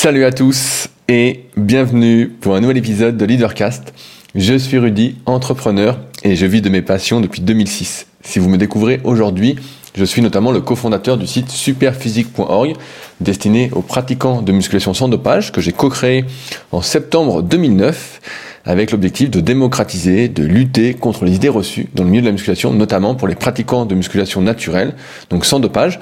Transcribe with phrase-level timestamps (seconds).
[0.00, 3.92] Salut à tous et bienvenue pour un nouvel épisode de Leadercast.
[4.36, 8.06] Je suis Rudy, entrepreneur et je vis de mes passions depuis 2006.
[8.22, 9.56] Si vous me découvrez aujourd'hui,
[9.96, 12.76] je suis notamment le cofondateur du site superphysique.org
[13.20, 16.24] destiné aux pratiquants de musculation sans dopage que j'ai co-créé
[16.70, 18.20] en septembre 2009
[18.64, 22.32] avec l'objectif de démocratiser, de lutter contre les idées reçues dans le milieu de la
[22.32, 24.94] musculation, notamment pour les pratiquants de musculation naturelle,
[25.30, 25.98] donc sans dopage.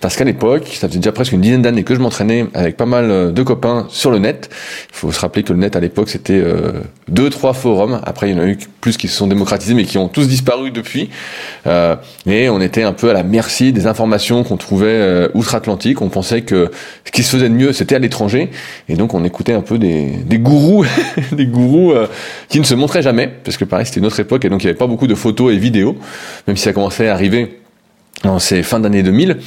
[0.00, 2.86] Parce qu'à l'époque, ça faisait déjà presque une dizaine d'années que je m'entraînais avec pas
[2.86, 4.50] mal euh, de copains sur le net.
[4.90, 6.72] Il faut se rappeler que le net à l'époque c'était euh,
[7.08, 8.00] deux, trois forums.
[8.04, 10.28] Après, il y en a eu plus qui se sont démocratisés, mais qui ont tous
[10.28, 11.10] disparu depuis.
[11.66, 11.96] Euh,
[12.26, 16.02] et on était un peu à la merci des informations qu'on trouvait euh, outre-Atlantique.
[16.02, 16.70] On pensait que
[17.04, 18.50] ce qui se faisait de mieux, c'était à l'étranger.
[18.88, 20.84] Et donc, on écoutait un peu des, des gourous,
[21.32, 22.06] des gourous euh,
[22.48, 24.66] qui ne se montraient jamais, parce que pareil, c'était une autre époque, et donc il
[24.66, 25.96] n'y avait pas beaucoup de photos et vidéos,
[26.46, 27.60] même si ça commençait à arriver
[28.24, 29.38] en ces fins d'année 2000.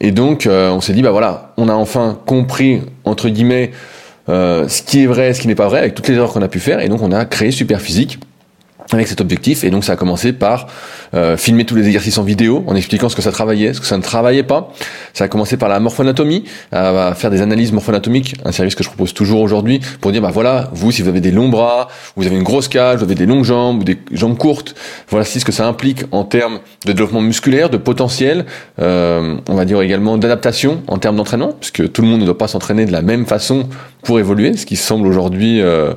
[0.00, 3.70] Et donc, euh, on s'est dit, bah voilà, on a enfin compris, entre guillemets,
[4.28, 6.42] euh, ce qui est vrai, ce qui n'est pas vrai, avec toutes les erreurs qu'on
[6.42, 8.18] a pu faire, et donc on a créé Superphysique
[8.92, 9.64] avec cet objectif.
[9.64, 10.66] Et donc ça a commencé par
[11.14, 13.86] euh, filmer tous les exercices en vidéo, en expliquant ce que ça travaillait, ce que
[13.86, 14.72] ça ne travaillait pas.
[15.12, 18.88] Ça a commencé par la morphoanatomie, à faire des analyses morphoanatomiques, un service que je
[18.88, 22.26] propose toujours aujourd'hui, pour dire, bah voilà, vous, si vous avez des longs bras, vous
[22.26, 24.74] avez une grosse cage, vous avez des longues jambes ou des jambes courtes,
[25.08, 28.44] voilà ce que ça implique en termes de développement musculaire, de potentiel,
[28.80, 32.38] euh, on va dire également d'adaptation en termes d'entraînement, puisque tout le monde ne doit
[32.38, 33.68] pas s'entraîner de la même façon
[34.02, 35.94] pour évoluer, ce qui semble aujourd'hui euh,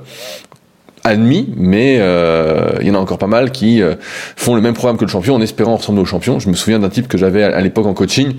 [1.08, 3.96] admis, mais euh, il y en a encore pas mal qui euh,
[4.36, 6.40] font le même programme que le champion en espérant ressembler au champion.
[6.40, 8.34] Je me souviens d'un type que j'avais à, l'époque en coaching,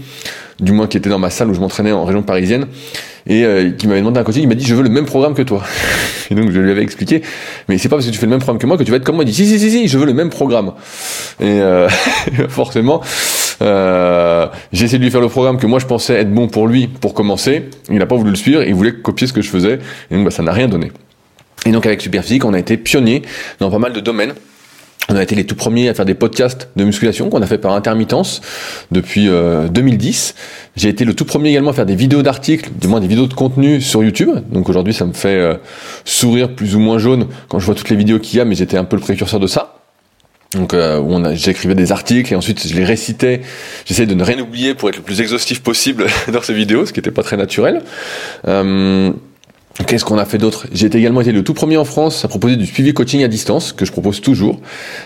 [0.60, 2.66] du moins qui était dans ma salle où je m'entraînais en région parisienne,
[3.26, 5.34] et euh, qui m'avait demandé un coaching, il m'a dit je veux le même programme
[5.34, 5.62] que toi.
[6.30, 7.22] Et donc je lui avais expliqué,
[7.68, 8.98] mais c'est pas parce que tu fais le même programme que moi que tu vas
[8.98, 9.24] être comme moi.
[9.24, 10.72] Il dit si si si si, je veux le même programme.
[11.40, 11.60] Et
[12.48, 13.00] forcément.
[13.60, 16.86] j'ai essayé de lui faire le programme que moi je pensais être bon pour lui
[16.86, 17.70] pour commencer.
[17.90, 19.78] Il n'a pas voulu le suivre, il voulait copier ce que je faisais,
[20.10, 20.92] et donc bah, ça n'a rien donné.
[21.66, 23.22] Et donc avec Superphysique, on a été pionnier
[23.60, 24.34] dans pas mal de domaines.
[25.10, 27.56] On a été les tout premiers à faire des podcasts de musculation qu'on a fait
[27.56, 28.42] par intermittence
[28.90, 30.34] depuis 2010.
[30.36, 30.40] Euh,
[30.76, 33.26] J'ai été le tout premier également à faire des vidéos d'articles, du moins des vidéos
[33.26, 34.28] de contenu sur YouTube.
[34.50, 35.54] Donc aujourd'hui, ça me fait euh,
[36.04, 38.54] sourire plus ou moins jaune quand je vois toutes les vidéos qu'il y a, mais
[38.54, 39.76] j'étais un peu le précurseur de ça.
[40.52, 43.40] Donc euh, j'écrivais des articles et ensuite je les récitais.
[43.86, 46.92] J'essayais de ne rien oublier pour être le plus exhaustif possible dans ces vidéos, ce
[46.92, 47.82] qui n'était pas très naturel.
[49.86, 50.66] Qu'est-ce qu'on a fait d'autre?
[50.72, 53.72] J'ai également été le tout premier en France à proposer du suivi coaching à distance,
[53.72, 54.60] que je propose toujours,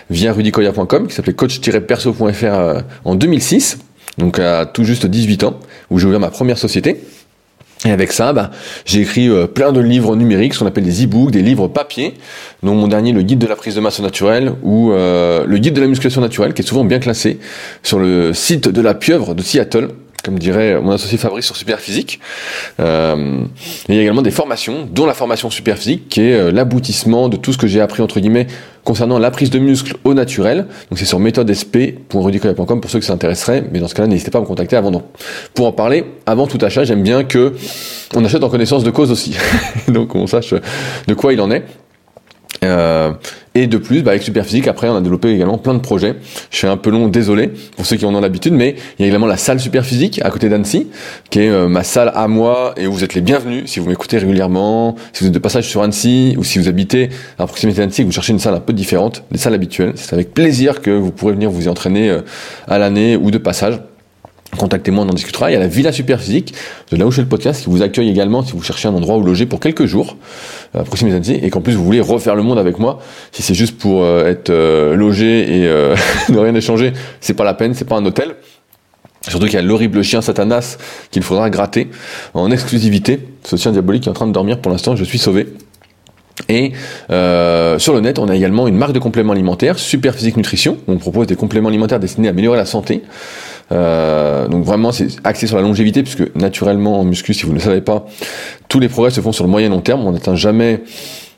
[0.09, 3.77] via rudicoya.com, qui s'appelait coach-perso.fr euh, en 2006,
[4.17, 5.59] donc à tout juste 18 ans,
[5.91, 7.01] où j'ai ouvert ma première société.
[7.85, 8.49] Et avec ça, bah,
[8.85, 12.15] j'ai écrit euh, plein de livres numériques, ce qu'on appelle des e-books, des livres papier,
[12.63, 15.75] dont mon dernier, le guide de la prise de masse naturelle, ou euh, le guide
[15.75, 17.39] de la musculation naturelle, qui est souvent bien classé
[17.83, 19.89] sur le site de la pieuvre de Seattle,
[20.23, 22.19] comme dirait mon associé Fabrice sur Superphysique.
[22.79, 23.43] Euh,
[23.89, 27.35] il y a également des formations, dont la formation Superphysique, qui est euh, l'aboutissement de
[27.35, 28.47] tout ce que j'ai appris entre guillemets
[28.85, 30.67] concernant la prise de muscle au naturel.
[30.89, 34.39] Donc c'est sur méthodesp.rudicoya.com pour ceux que ça intéresserait, mais dans ce cas-là, n'hésitez pas
[34.39, 34.91] à me contacter avant.
[34.91, 35.03] Non.
[35.53, 37.53] Pour en parler, avant tout achat, j'aime bien que
[38.15, 39.35] on achète en connaissance de cause aussi,
[39.89, 40.53] donc on sache
[41.07, 41.63] de quoi il en est.
[42.63, 43.11] Euh,
[43.55, 46.15] et de plus, bah, avec Superphysique, après, on a développé également plein de projets.
[46.49, 49.05] Je suis un peu long, désolé pour ceux qui en ont l'habitude, mais il y
[49.05, 50.87] a également la salle Superphysique à côté d'Annecy,
[51.29, 53.87] qui est euh, ma salle à moi et où vous êtes les bienvenus si vous
[53.87, 57.81] m'écoutez régulièrement, si vous êtes de passage sur Annecy ou si vous habitez à proximité
[57.81, 59.93] d'Annecy et que vous cherchez une salle un peu différente des salles habituelles.
[59.95, 62.21] C'est avec plaisir que vous pourrez venir vous y entraîner euh,
[62.67, 63.79] à l'année ou de passage
[64.57, 65.49] contactez-moi, on en discutera.
[65.49, 66.53] Il y a la Villa Superphysique,
[66.91, 68.93] de là où je fais le podcast, qui vous accueille également si vous cherchez un
[68.93, 70.17] endroit où loger pour quelques jours,
[70.75, 72.99] euh, à proximité et qu'en plus vous voulez refaire le monde avec moi.
[73.31, 75.61] Si c'est juste pour euh, être euh, logé et
[76.33, 78.35] ne rien échanger, c'est pas la peine, c'est pas un hôtel.
[79.27, 80.77] Surtout qu'il y a l'horrible chien Satanas
[81.11, 81.89] qu'il faudra gratter
[82.33, 83.19] en exclusivité.
[83.43, 85.47] Ce chien diabolique est en train de dormir pour l'instant, je suis sauvé.
[86.49, 86.73] Et
[87.07, 90.77] sur le net, on a également une marque de compléments alimentaires, Superphysique Nutrition.
[90.87, 93.03] On propose des compléments alimentaires destinés à améliorer la santé.
[93.71, 97.57] Euh, donc vraiment, c'est axé sur la longévité, puisque naturellement, en muscu, si vous ne
[97.57, 98.05] le savez pas,
[98.67, 100.05] tous les progrès se font sur le moyen long terme.
[100.05, 100.83] On n'atteint jamais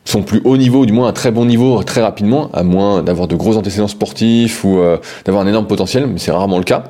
[0.05, 3.27] son plus haut niveau, du moins un très bon niveau très rapidement, à moins d'avoir
[3.27, 6.83] de gros antécédents sportifs ou euh, d'avoir un énorme potentiel, mais c'est rarement le cas.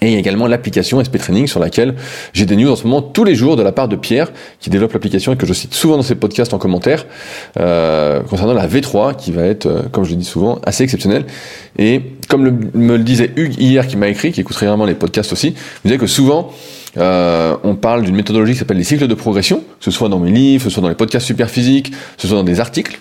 [0.00, 1.94] Et il y a également l'application SP Training sur laquelle
[2.32, 4.70] j'ai des news en ce moment tous les jours de la part de Pierre qui
[4.70, 7.06] développe l'application et que je cite souvent dans ses podcasts en commentaire
[7.58, 11.24] euh, concernant la V3 qui va être, euh, comme je le dis souvent, assez exceptionnelle.
[11.78, 15.32] Et comme me le disait Hugues hier qui m'a écrit, qui écoute régulièrement les podcasts
[15.32, 16.52] aussi, il disait que souvent
[16.98, 20.18] euh, on parle d'une méthodologie qui s'appelle les cycles de progression, que ce soit dans
[20.18, 22.60] mes livres, que ce soit dans les podcasts super physiques, que ce soit dans des
[22.60, 22.98] articles.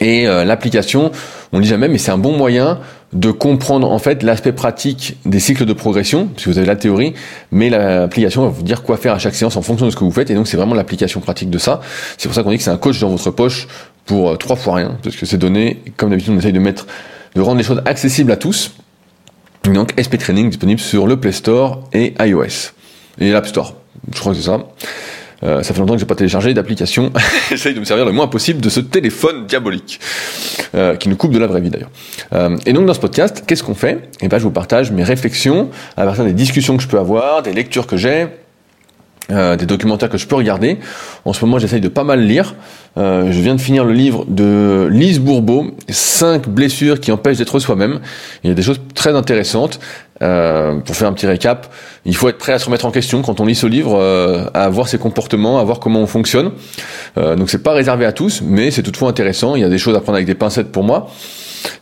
[0.00, 1.10] Et l'application,
[1.52, 2.78] on ne dit jamais, mais c'est un bon moyen
[3.12, 7.14] de comprendre en fait l'aspect pratique des cycles de progression, si vous avez la théorie,
[7.50, 10.04] mais l'application va vous dire quoi faire à chaque séance en fonction de ce que
[10.04, 11.80] vous faites, et donc c'est vraiment l'application pratique de ça.
[12.16, 13.66] C'est pour ça qu'on dit que c'est un coach dans votre poche
[14.04, 16.86] pour trois fois rien, parce que ces données, comme d'habitude, on essaye de mettre,
[17.34, 18.72] de rendre les choses accessibles à tous.
[19.64, 22.72] Donc SP Training disponible sur le Play Store et iOS
[23.20, 23.74] et l'App Store.
[24.14, 24.60] Je crois que c'est ça.
[25.44, 27.12] Euh, ça fait longtemps que j'ai pas téléchargé d'application.
[27.50, 30.00] J'essaye de me servir le moins possible de ce téléphone diabolique
[30.74, 31.90] euh, qui nous coupe de la vraie vie d'ailleurs.
[32.32, 34.08] Euh, et donc dans ce podcast, qu'est-ce qu'on fait?
[34.20, 37.42] Eh ben je vous partage mes réflexions à partir des discussions que je peux avoir,
[37.42, 38.26] des lectures que j'ai,
[39.30, 40.78] euh, des documentaires que je peux regarder.
[41.26, 42.54] En ce moment, j'essaye de pas mal lire.
[42.96, 47.58] Euh, je viens de finir le livre de Lise Bourbeau, Cinq blessures qui empêchent d'être
[47.58, 48.00] soi-même.
[48.42, 49.80] Il y a des choses très intéressantes.
[50.22, 51.72] Euh, pour faire un petit récap,
[52.04, 54.44] il faut être prêt à se remettre en question quand on lit ce livre, euh,
[54.54, 56.52] à voir ses comportements, à voir comment on fonctionne.
[57.16, 59.54] Euh, donc c'est pas réservé à tous, mais c'est toutefois intéressant.
[59.56, 61.08] Il y a des choses à prendre avec des pincettes pour moi.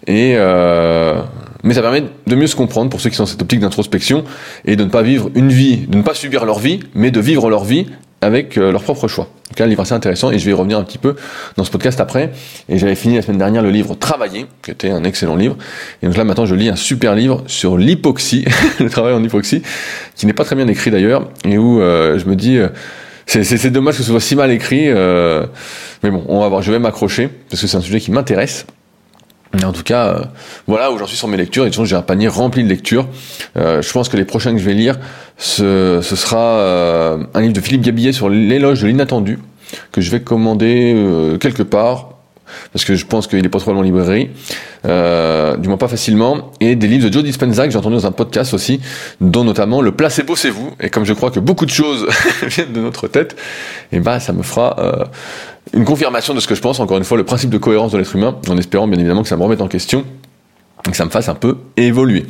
[0.06, 1.21] Et euh,
[1.62, 4.25] mais ça permet de mieux se comprendre pour ceux qui sont dans cette optique d'introspection
[4.65, 7.21] et de ne pas vivre une vie, de ne pas subir leur vie, mais de
[7.21, 7.87] vivre leur vie
[8.20, 9.28] avec euh, leur propre choix.
[9.48, 11.16] Donc un livre assez intéressant et je vais y revenir un petit peu
[11.56, 12.32] dans ce podcast après.
[12.68, 15.56] Et j'avais fini la semaine dernière le livre Travailler, qui était un excellent livre.
[16.02, 18.44] Et donc là maintenant je lis un super livre sur l'hypoxie,
[18.80, 19.62] le travail en hypoxie,
[20.14, 22.58] qui n'est pas très bien écrit d'ailleurs, et où euh, je me dis...
[22.58, 22.68] Euh,
[23.28, 26.62] c'est dommage que ce soit si mal écrit, mais bon, on va voir.
[26.62, 28.66] Je vais m'accrocher parce que c'est un sujet qui m'intéresse.
[29.64, 30.25] En tout cas, euh,
[30.67, 31.67] voilà où j'en suis sur mes lectures.
[31.67, 33.08] Et de j'ai un panier rempli de lectures.
[33.56, 34.99] Euh, je pense que les prochains que je vais lire,
[35.37, 39.38] ce, sera euh, un livre de Philippe Gabillet sur l'éloge de l'inattendu,
[39.93, 40.94] que je vais commander
[41.41, 42.11] quelque part,
[42.73, 44.31] parce que je pense qu'il est pas trop en librairie,
[44.85, 48.12] du moins pas facilement, et des livres de Joe Dispenza que j'ai entendu dans un
[48.12, 48.81] podcast aussi,
[49.20, 50.73] dont notamment Le placebo c'est vous.
[50.81, 52.06] Et comme je crois que beaucoup de choses
[52.43, 53.37] viennent de notre tête,
[53.93, 54.76] et eh ben ça me fera
[55.73, 57.99] une confirmation de ce que je pense, encore une fois, le principe de cohérence de
[57.99, 60.05] l'être humain, en espérant bien évidemment que ça me remette en question
[60.87, 62.26] et que ça me fasse un peu évoluer.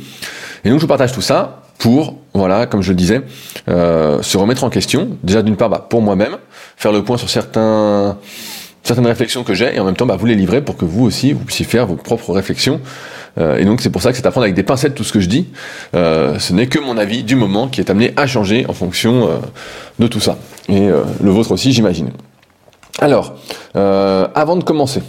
[0.63, 3.21] Et donc je vous partage tout ça pour, voilà, comme je le disais,
[3.69, 5.09] euh, se remettre en question.
[5.23, 6.37] Déjà d'une part, bah, pour moi-même,
[6.75, 8.17] faire le point sur certains,
[8.87, 11.05] certaines réflexions que j'ai, et en même temps, bah, vous les livrer pour que vous
[11.05, 12.81] aussi, vous puissiez faire vos propres réflexions.
[13.37, 15.13] Euh, et donc c'est pour ça que c'est à prendre avec des pincettes tout ce
[15.13, 15.47] que je dis.
[15.93, 19.29] Euh, ce n'est que mon avis du moment qui est amené à changer en fonction
[19.99, 20.37] de tout ça.
[20.69, 22.09] Et le vôtre aussi, j'imagine.
[22.99, 23.35] Alors,
[23.75, 25.03] euh, avant de commencer,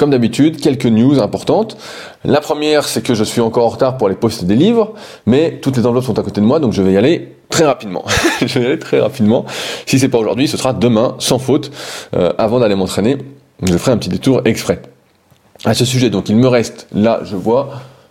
[0.00, 1.76] comme d'habitude, quelques news importantes.
[2.24, 4.94] La première, c'est que je suis encore en retard pour aller poster des livres,
[5.26, 7.66] mais toutes les enveloppes sont à côté de moi, donc je vais y aller très
[7.66, 8.06] rapidement.
[8.40, 9.44] je vais y aller très rapidement.
[9.84, 11.70] Si c'est pas aujourd'hui, ce sera demain, sans faute.
[12.16, 13.18] Euh, avant d'aller m'entraîner,
[13.62, 14.80] je ferai un petit détour exprès.
[15.66, 17.68] À ce sujet, donc il me reste, là, je vois,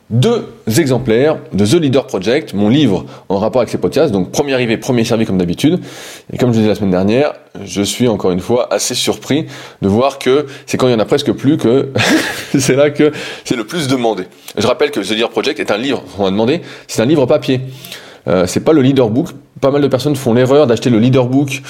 [0.09, 0.47] deux
[0.77, 4.11] exemplaires de The Leader Project, mon livre en rapport avec ces podcasts.
[4.11, 5.79] Donc, premier arrivé, premier servi comme d'habitude.
[6.33, 7.33] Et comme je disais la semaine dernière,
[7.63, 9.45] je suis encore une fois assez surpris
[9.81, 11.89] de voir que c'est quand il y en a presque plus que
[12.57, 13.11] c'est là que
[13.45, 14.23] c'est le plus demandé.
[14.57, 17.25] Je rappelle que The Leader Project est un livre, on m'a demandé, c'est un livre
[17.27, 17.61] papier.
[18.27, 19.29] Euh, c'est pas le leader book.
[19.61, 21.61] Pas mal de personnes font l'erreur d'acheter le leader book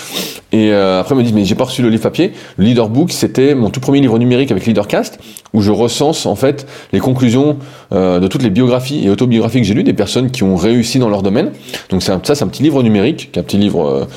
[0.52, 2.34] et euh, après me disent mais j'ai pas reçu le livre papier.
[2.58, 5.20] Le leader book c'était mon tout premier livre numérique avec Leadercast
[5.54, 7.58] où je recense en fait les conclusions
[7.92, 11.00] euh, de toutes les biographies et autobiographies que j'ai lues des personnes qui ont réussi
[11.00, 11.52] dans leur domaine.
[11.90, 14.08] Donc c'est ça c'est un petit livre numérique, un petit livre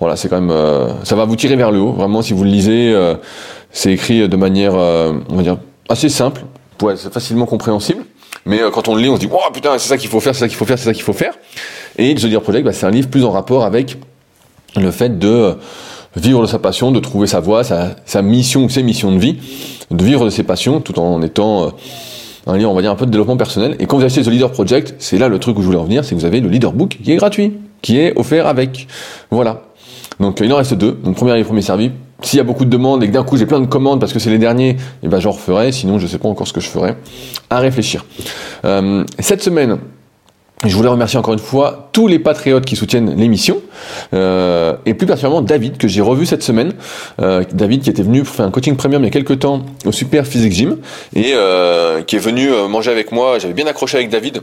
[0.00, 0.56] voilà c'est quand même
[1.04, 2.96] ça va vous tirer vers le haut vraiment si vous le lisez.
[3.70, 5.58] c'est écrit de manière on va dire
[5.88, 6.42] assez simple,
[6.78, 8.04] pour être facilement compréhensible.
[8.46, 10.34] Mais quand on le lit, on se dit, oh putain, c'est ça qu'il faut faire,
[10.34, 11.34] c'est ça qu'il faut faire, c'est ça qu'il faut faire.
[12.00, 13.98] Et The Leader Project, bah, c'est un livre plus en rapport avec
[14.74, 15.54] le fait de
[16.16, 19.36] vivre de sa passion, de trouver sa voie, sa, mission ou ses missions de vie,
[19.90, 21.70] de vivre de ses passions tout en étant euh,
[22.46, 23.76] un livre, on va dire, un peu de développement personnel.
[23.80, 25.84] Et quand vous achetez The Leader Project, c'est là le truc où je voulais en
[25.84, 28.88] venir, c'est que vous avez le Leader Book qui est gratuit, qui est offert avec.
[29.30, 29.64] Voilà.
[30.20, 30.92] Donc il en reste deux.
[31.04, 31.90] Donc premier livre, premier servi.
[32.22, 34.14] S'il y a beaucoup de demandes et que d'un coup j'ai plein de commandes parce
[34.14, 35.70] que c'est les derniers, eh ben j'en referai.
[35.70, 36.96] Sinon je sais pas encore ce que je ferai.
[37.50, 38.06] À réfléchir.
[38.64, 39.78] Euh, cette semaine,
[40.66, 43.58] je voulais remercier encore une fois tous les patriotes qui soutiennent l'émission,
[44.12, 46.74] euh, et plus particulièrement David, que j'ai revu cette semaine.
[47.20, 49.62] Euh, David qui était venu pour faire un coaching premium il y a quelques temps
[49.86, 50.76] au Super Physique Gym,
[51.14, 53.38] et euh, qui est venu euh, manger avec moi.
[53.38, 54.42] J'avais bien accroché avec David.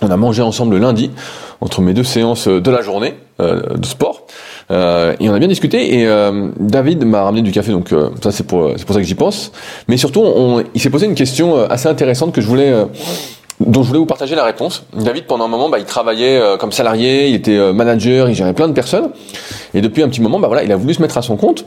[0.00, 1.10] On a mangé ensemble le lundi,
[1.60, 4.26] entre mes deux séances de la journée de sport.
[4.70, 4.74] et
[5.28, 6.06] on a bien discuté, et
[6.60, 9.52] David m'a ramené du café, donc ça c'est pour, pour ça que j'y pense.
[9.88, 12.74] Mais surtout, il s'est posé une question assez intéressante que je voulais
[13.60, 14.84] dont je voulais vous partager la réponse.
[14.92, 18.34] David, pendant un moment, bah, il travaillait euh, comme salarié, il était euh, manager, il
[18.34, 19.10] gérait plein de personnes.
[19.74, 21.64] Et depuis un petit moment, bah, voilà, il a voulu se mettre à son compte.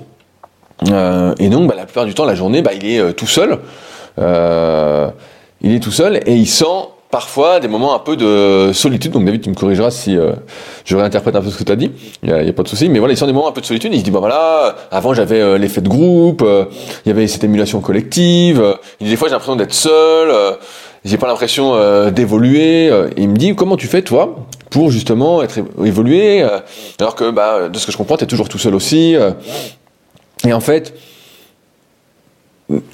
[0.90, 3.60] Euh, et donc, bah, la plupart du temps, la journée, bah, il est tout seul.
[4.18, 6.66] il est tout seul et il sent
[7.12, 9.12] parfois des moments un peu de solitude.
[9.12, 10.16] Donc David, tu me corrigeras si
[10.86, 11.92] je réinterprète un peu ce que tu as dit.
[12.22, 12.88] Il n'y a, pas de souci.
[12.88, 13.92] Mais voilà, il sent des moments un peu de solitude.
[13.94, 17.82] Il se dit, bah voilà, avant j'avais l'effet de groupe, il y avait cette émulation
[17.82, 18.64] collective.
[19.00, 20.58] il dit, des fois j'ai l'impression d'être seul,
[21.06, 22.92] j'ai pas l'impression d'évoluer.
[23.18, 26.44] il me dit, comment tu fais toi pour justement être évoluer
[27.00, 29.16] alors que bah, de ce que je comprends, tu es toujours tout seul aussi.
[30.46, 30.94] et en fait,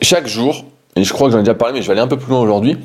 [0.02, 2.08] chaque jour, et je crois que j'en ai déjà parlé, mais je vais aller un
[2.08, 2.78] peu plus loin aujourd'hui,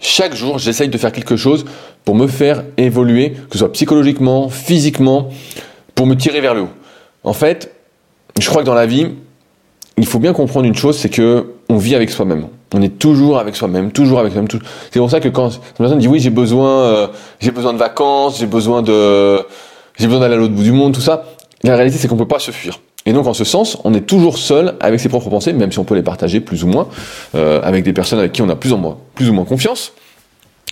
[0.00, 1.64] chaque jour, j'essaye de faire quelque chose
[2.04, 5.30] pour me faire évoluer, que ce soit psychologiquement, physiquement,
[5.94, 6.70] pour me tirer vers le haut.
[7.22, 7.74] En fait,
[8.38, 9.08] je crois que dans la vie,
[9.96, 12.48] il faut bien comprendre une chose, c'est que on vit avec soi-même.
[12.74, 14.48] On est toujours avec soi-même, toujours avec soi-même.
[14.90, 17.06] C'est pour ça que quand une personne dit oui, j'ai besoin, euh,
[17.40, 19.38] j'ai besoin de vacances, j'ai besoin de,
[19.96, 21.24] j'ai besoin d'aller à l'autre bout du monde, tout ça.
[21.62, 22.80] La réalité, c'est qu'on peut pas se fuir.
[23.06, 25.78] Et donc en ce sens, on est toujours seul avec ses propres pensées, même si
[25.78, 26.88] on peut les partager plus ou moins,
[27.34, 29.92] euh, avec des personnes avec qui on a plus ou moins, plus ou moins confiance.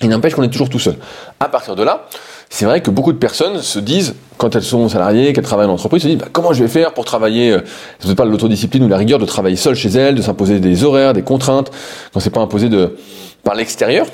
[0.02, 0.96] Il n'empêche qu'on est toujours tout seul.
[1.40, 2.06] À partir de là,
[2.50, 5.72] c'est vrai que beaucoup de personnes se disent, quand elles sont salariées, qu'elles travaillent en
[5.72, 7.60] entreprise, se disent bah, comment je vais faire pour travailler, euh,
[8.00, 11.12] c'est pas l'autodiscipline ou la rigueur de travailler seul chez elles, de s'imposer des horaires,
[11.12, 11.70] des contraintes,
[12.12, 12.96] quand c'est pas imposé de,
[13.44, 14.06] par l'extérieur.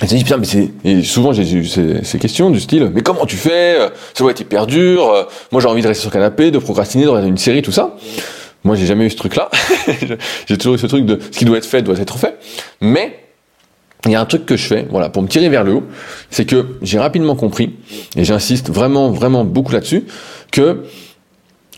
[0.00, 2.92] Et se disent, putain, mais c'est, et souvent j'ai eu ces, ces, questions du style,
[2.94, 3.78] mais comment tu fais
[4.14, 5.08] Ça doit être hyper dur.
[5.08, 7.62] Euh, moi, j'ai envie de rester sur le canapé, de procrastiner, de regarder une série,
[7.62, 7.96] tout ça.
[8.62, 9.50] Moi, j'ai jamais eu ce truc-là.
[10.46, 12.38] j'ai toujours eu ce truc de ce qui doit être fait doit être fait.
[12.80, 13.18] Mais
[14.08, 15.84] il y a un truc que je fais, voilà, pour me tirer vers le haut,
[16.30, 17.76] c'est que j'ai rapidement compris,
[18.16, 20.04] et j'insiste vraiment, vraiment beaucoup là-dessus,
[20.50, 20.84] que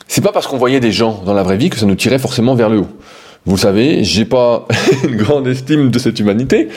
[0.08, 2.18] c'est pas parce qu'on voyait des gens dans la vraie vie que ça nous tirait
[2.18, 2.88] forcément vers le haut.
[3.46, 4.66] Vous le savez, j'ai pas
[5.04, 6.68] une grande estime de cette humanité,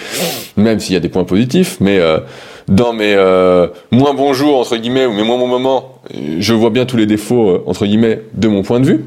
[0.55, 2.19] même s'il y a des points positifs, mais euh,
[2.67, 6.01] dans mes euh, moins bons jours entre guillemets ou mes moins bons moments,
[6.39, 9.05] je vois bien tous les défauts euh, entre guillemets de mon point de vue.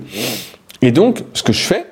[0.83, 1.87] Et donc, ce que je fais,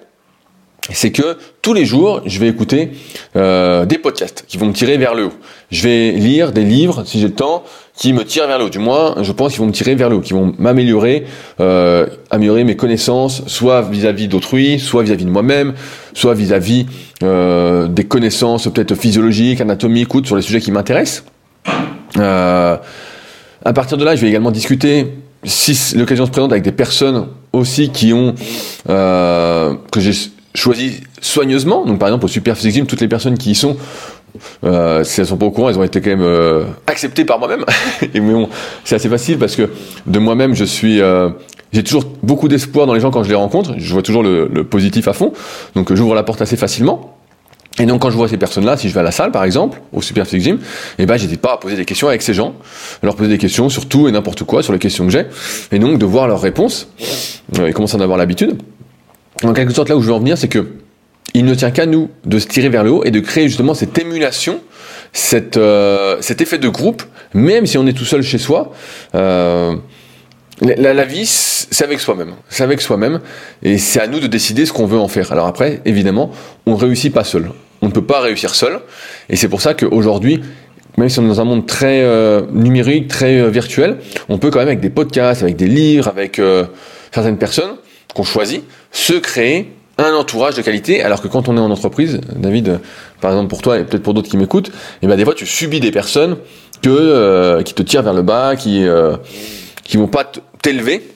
[0.93, 2.91] c'est que tous les jours, je vais écouter
[3.37, 5.33] euh, des podcasts qui vont me tirer vers le haut.
[5.71, 7.65] Je vais lire des livres, si j'ai le temps,
[7.97, 8.71] qui me tirent vers le haut.
[8.71, 11.25] Du moins, je pense qu'ils vont me tirer vers le haut, qui vont m'améliorer,
[11.61, 15.73] euh, améliorer mes connaissances, soit vis-à-vis d'autrui, soit vis-à-vis de moi-même,
[16.13, 16.85] soit vis-à-vis
[17.23, 21.25] euh, des connaissances peut-être physiologiques, anatomiques, ou sur les sujets qui m'intéressent.
[22.17, 25.15] À partir de là, je vais également discuter,
[25.45, 28.35] si l'occasion se présente, avec des personnes aussi qui ont
[28.87, 30.13] que j'ai
[30.55, 31.85] choisi soigneusement.
[31.85, 33.77] Donc par exemple au Super Physique toutes les personnes qui y sont,
[34.65, 37.39] euh, si elles sont pas au courant, elles ont été quand même euh, acceptées par
[37.39, 37.65] moi-même.
[38.15, 38.49] Et mais
[38.85, 39.71] c'est assez facile parce que
[40.07, 41.31] de moi-même, je suis, euh,
[41.73, 43.75] j'ai toujours beaucoup d'espoir dans les gens quand je les rencontre.
[43.79, 45.33] Je vois toujours le, le positif à fond,
[45.75, 47.17] donc j'ouvre la porte assez facilement.
[47.81, 49.81] Et donc quand je vois ces personnes-là, si je vais à la salle par exemple,
[49.93, 50.59] au Super Physique Gym,
[50.99, 52.55] eh ben j'hésite pas à poser des questions avec ces gens,
[53.03, 55.27] leur poser des questions sur tout et n'importe quoi, sur les questions que j'ai,
[55.73, 56.89] et donc de voir leurs réponses,
[57.59, 58.59] euh, et commencer à en avoir l'habitude.
[59.45, 60.67] En quelque sorte, là où je veux en venir, c'est que
[61.35, 63.75] il ne tient qu'à nous de se tirer vers le haut et de créer justement
[63.75, 64.61] cette émulation,
[65.57, 67.03] euh, cet effet de groupe,
[67.35, 68.73] même si on est tout seul chez soi.
[69.15, 69.75] Euh,
[70.61, 72.35] la, la, vie, c'est avec soi-même.
[72.49, 73.21] C'est avec soi-même.
[73.63, 75.33] Et c'est à nous de décider ce qu'on veut en faire.
[75.33, 76.31] Alors après, évidemment,
[76.67, 77.51] on réussit pas seul.
[77.83, 78.81] On ne peut pas réussir seul.
[79.29, 80.41] Et c'est pour ça qu'aujourd'hui,
[80.97, 83.99] même si on est dans un monde très euh, numérique, très euh, virtuel,
[84.29, 86.65] on peut quand même avec des podcasts, avec des livres, avec euh,
[87.13, 87.77] certaines personnes
[88.15, 92.21] qu'on choisit, se créer un entourage de qualité, alors que quand on est en entreprise,
[92.35, 92.81] David,
[93.21, 95.35] par exemple pour toi et peut-être pour d'autres qui m'écoutent, et eh ben des fois
[95.35, 96.37] tu subis des personnes
[96.87, 99.17] euh, qui te tirent vers le bas, qui euh,
[99.95, 100.31] vont pas
[100.63, 101.11] t'élever.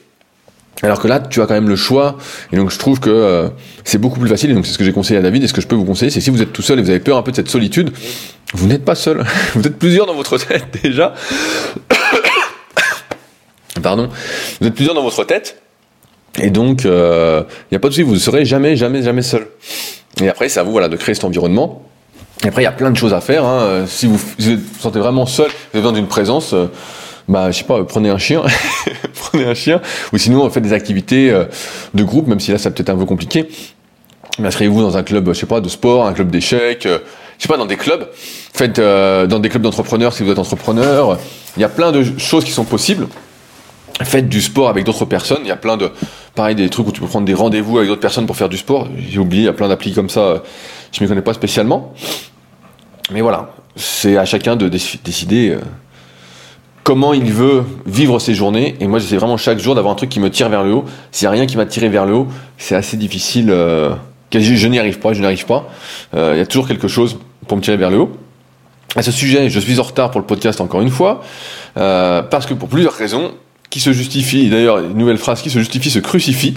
[0.83, 2.17] Alors que là, tu as quand même le choix,
[2.53, 3.49] et donc je trouve que euh,
[3.83, 4.53] c'est beaucoup plus facile.
[4.53, 5.85] Et donc c'est ce que j'ai conseillé à David, et ce que je peux vous
[5.85, 7.51] conseiller, c'est si vous êtes tout seul et vous avez peur un peu de cette
[7.51, 7.91] solitude,
[8.55, 9.25] vous n'êtes pas seul.
[9.55, 11.13] Vous êtes plusieurs dans votre tête déjà.
[13.83, 14.09] Pardon.
[14.61, 15.61] Vous êtes plusieurs dans votre tête.
[16.41, 19.23] Et donc, il euh, n'y a pas de souci, vous ne serez jamais, jamais, jamais
[19.23, 19.47] seul.
[20.21, 21.83] Et après, c'est à vous voilà, de créer cet environnement.
[22.45, 23.45] Et après, il y a plein de choses à faire.
[23.45, 23.85] Hein.
[23.87, 26.67] Si, vous, vous sentez vraiment seul, vous avez besoin d'une présence, euh,
[27.27, 28.43] bah, je sais pas, prenez un chien.
[29.15, 29.81] prenez un chien.
[30.13, 31.45] Ou sinon, faites des activités euh,
[31.95, 33.49] de groupe, même si là, ça peut-être un peu compliqué.
[34.43, 37.57] Inscrivez-vous dans un club, je sais pas, de sport, un club d'échecs, je sais pas,
[37.57, 38.09] dans des clubs.
[38.55, 41.19] Faites dans des clubs d'entrepreneurs si vous êtes entrepreneur.
[41.57, 43.09] Il y a plein de choses qui sont possibles
[44.05, 45.41] faites du sport avec d'autres personnes.
[45.43, 45.91] Il y a plein de,
[46.35, 48.57] pareil, des trucs où tu peux prendre des rendez-vous avec d'autres personnes pour faire du
[48.57, 48.89] sport.
[48.97, 50.43] J'ai oublié, il y a plein d'applis comme ça.
[50.93, 51.93] Je ne m'y connais pas spécialement.
[53.11, 55.61] Mais voilà, c'est à chacun de décider euh,
[56.85, 58.77] comment il veut vivre ses journées.
[58.81, 60.85] Et moi, j'essaie vraiment chaque jour d'avoir un truc qui me tire vers le haut.
[61.11, 62.29] S'il n'y a rien qui m'a tiré vers le haut,
[62.59, 63.51] c'est assez difficile.
[63.51, 63.95] Euh,
[64.33, 65.69] je, n'y arrive pas, je n'y arrive pas.
[66.15, 68.13] Euh, il y a toujours quelque chose pour me tirer vers le haut.
[68.95, 71.23] À ce sujet, je suis en retard pour le podcast encore une fois,
[71.75, 73.33] parce que pour plusieurs raisons,
[73.71, 76.55] qui se justifie, d'ailleurs, une nouvelle phrase, qui se justifie se crucifie.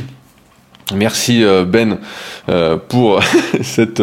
[0.93, 1.99] Merci Ben
[2.89, 3.21] pour
[3.61, 4.01] cette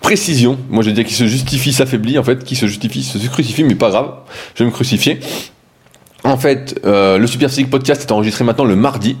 [0.00, 0.56] précision.
[0.70, 3.74] Moi je dis qu'il se justifie s'affaiblit en fait, qui se justifie se crucifie, mais
[3.74, 4.12] pas grave,
[4.54, 5.18] je vais me crucifier.
[6.22, 9.16] En fait, le Super Physique Podcast est enregistré maintenant le mardi.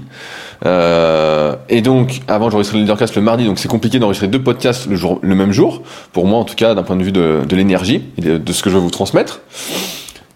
[0.64, 4.86] Euh, et donc, avant, j'enregistrais le Leadercast le mardi, donc c'est compliqué d'enregistrer deux podcasts
[4.86, 5.82] le, jour, le même jour,
[6.12, 8.62] pour moi en tout cas, d'un point de vue de, de l'énergie et de, ce
[8.62, 9.40] que je veux vous transmettre.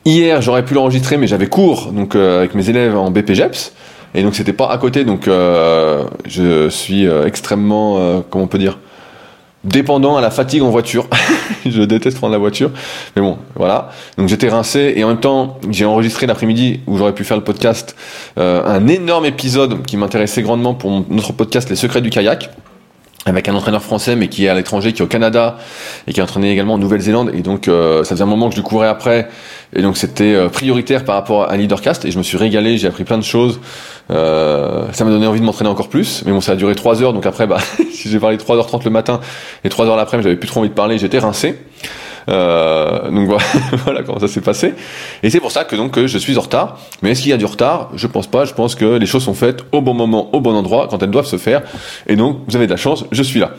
[0.07, 3.73] Hier, j'aurais pu l'enregistrer, mais j'avais cours donc euh, avec mes élèves en BPGEPS,
[4.15, 8.57] et donc c'était pas à côté, donc euh, je suis euh, extrêmement, comment on peut
[8.59, 8.79] dire,
[9.63, 11.07] dépendant à la fatigue en voiture.
[11.67, 12.71] je déteste prendre la voiture.
[13.15, 13.91] Mais bon, voilà.
[14.17, 17.45] Donc j'étais rincé et en même temps, j'ai enregistré l'après-midi où j'aurais pu faire le
[17.45, 17.95] podcast,
[18.39, 22.49] un énorme épisode qui m'intéressait grandement pour notre podcast Les secrets du kayak
[23.27, 25.59] avec un entraîneur français mais qui est à l'étranger, qui est au Canada
[26.07, 27.31] et qui a entraîné également en Nouvelle-Zélande.
[27.35, 29.29] Et donc euh, ça faisait un moment que je le courais après.
[29.75, 32.05] Et donc c'était euh, prioritaire par rapport à Leadercast.
[32.05, 33.61] Et je me suis régalé, j'ai appris plein de choses,
[34.11, 36.23] euh, ça m'a donné envie de m'entraîner encore plus.
[36.25, 37.13] Mais bon ça a duré 3 heures.
[37.13, 37.59] Donc après bah
[37.93, 39.21] si j'ai parlé 3h30 le matin
[39.65, 41.59] et 3 heures l'après-midi j'avais plus trop envie de parler, j'étais rincé.
[42.29, 43.41] Euh, donc
[43.85, 44.75] voilà, comment ça s'est passé.
[45.23, 46.79] Et c'est pour ça que donc je suis en retard.
[47.03, 47.91] Mais est-ce qu'il y a du retard?
[47.95, 48.45] Je pense pas.
[48.45, 51.11] Je pense que les choses sont faites au bon moment, au bon endroit, quand elles
[51.11, 51.63] doivent se faire.
[52.07, 53.53] Et donc vous avez de la chance, je suis là.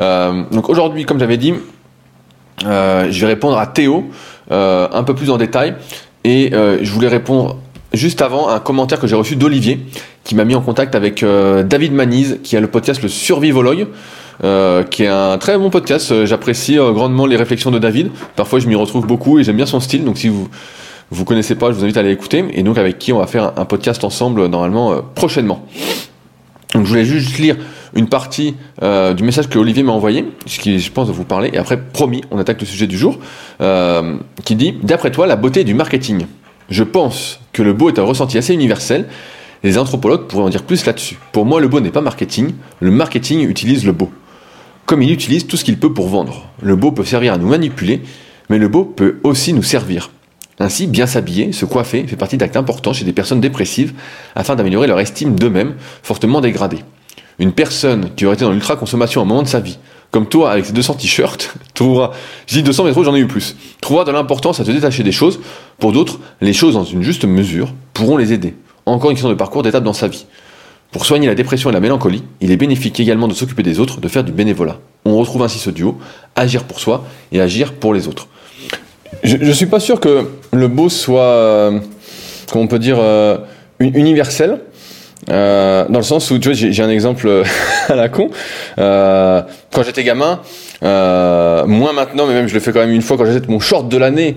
[0.00, 1.54] Euh, donc aujourd'hui, comme j'avais dit,
[2.64, 4.10] euh, je vais répondre à Théo
[4.50, 5.74] un peu plus en détail.
[6.24, 7.58] Et je voulais répondre
[7.92, 9.80] juste avant un commentaire que j'ai reçu d'Olivier
[10.24, 13.86] qui m'a mis en contact avec David Manise qui a le podcast Le Survivologue.
[14.44, 16.12] Euh, qui est un très bon podcast.
[16.12, 18.10] Euh, j'apprécie euh, grandement les réflexions de David.
[18.34, 20.04] Parfois, je m'y retrouve beaucoup et j'aime bien son style.
[20.04, 20.48] Donc, si vous
[21.10, 22.44] vous connaissez pas, je vous invite à aller écouter.
[22.52, 25.64] Et donc, avec qui on va faire un, podcast ensemble normalement prochainement.
[26.74, 27.56] Donc, je voulais juste lire
[27.94, 31.48] une partie du message que Olivier m'a envoyé, ce qui, je pense, de vous parler.
[31.54, 33.18] Et après, promis, on attaque le sujet du jour,
[34.44, 36.26] qui dit D'après toi, la beauté du marketing.
[36.68, 39.06] Je pense que le beau est un ressenti assez universel.
[39.62, 41.16] Les anthropologues pourraient en dire plus là-dessus.
[41.32, 42.52] Pour moi, le beau n'est pas marketing.
[42.80, 44.10] Le marketing utilise le beau
[44.86, 46.48] comme il utilise tout ce qu'il peut pour vendre.
[46.62, 48.02] Le beau peut servir à nous manipuler,
[48.48, 50.10] mais le beau peut aussi nous servir.
[50.58, 53.92] Ainsi, bien s'habiller, se coiffer, fait partie d'actes importants chez des personnes dépressives
[54.34, 56.78] afin d'améliorer leur estime d'eux-mêmes, fortement dégradée.
[57.38, 59.78] Une personne qui aurait été dans l'ultra-consommation à un moment de sa vie,
[60.10, 62.12] comme toi avec ses 200 t-shirts, trouvera,
[62.46, 65.12] je dis 200 mais j'en ai eu plus, trouvera de l'importance à te détacher des
[65.12, 65.40] choses.
[65.78, 68.54] Pour d'autres, les choses dans une juste mesure pourront les aider.
[68.86, 70.26] Encore une question de parcours d'étape dans sa vie.
[70.92, 74.00] Pour soigner la dépression et la mélancolie, il est bénéfique également de s'occuper des autres,
[74.00, 74.78] de faire du bénévolat.
[75.04, 75.98] On retrouve ainsi ce duo,
[76.34, 78.28] agir pour soi et agir pour les autres.
[79.22, 81.78] Je ne suis pas sûr que le beau soit, euh,
[82.54, 83.38] on peut dire, euh,
[83.80, 84.60] universel.
[85.28, 87.42] Euh, dans le sens où, tu vois, j'ai un exemple
[87.88, 88.30] à la con.
[88.76, 90.40] quand j'étais gamin,
[90.82, 93.88] moins maintenant, mais même je le fais quand même une fois quand j'achète mon short
[93.88, 94.36] de l'année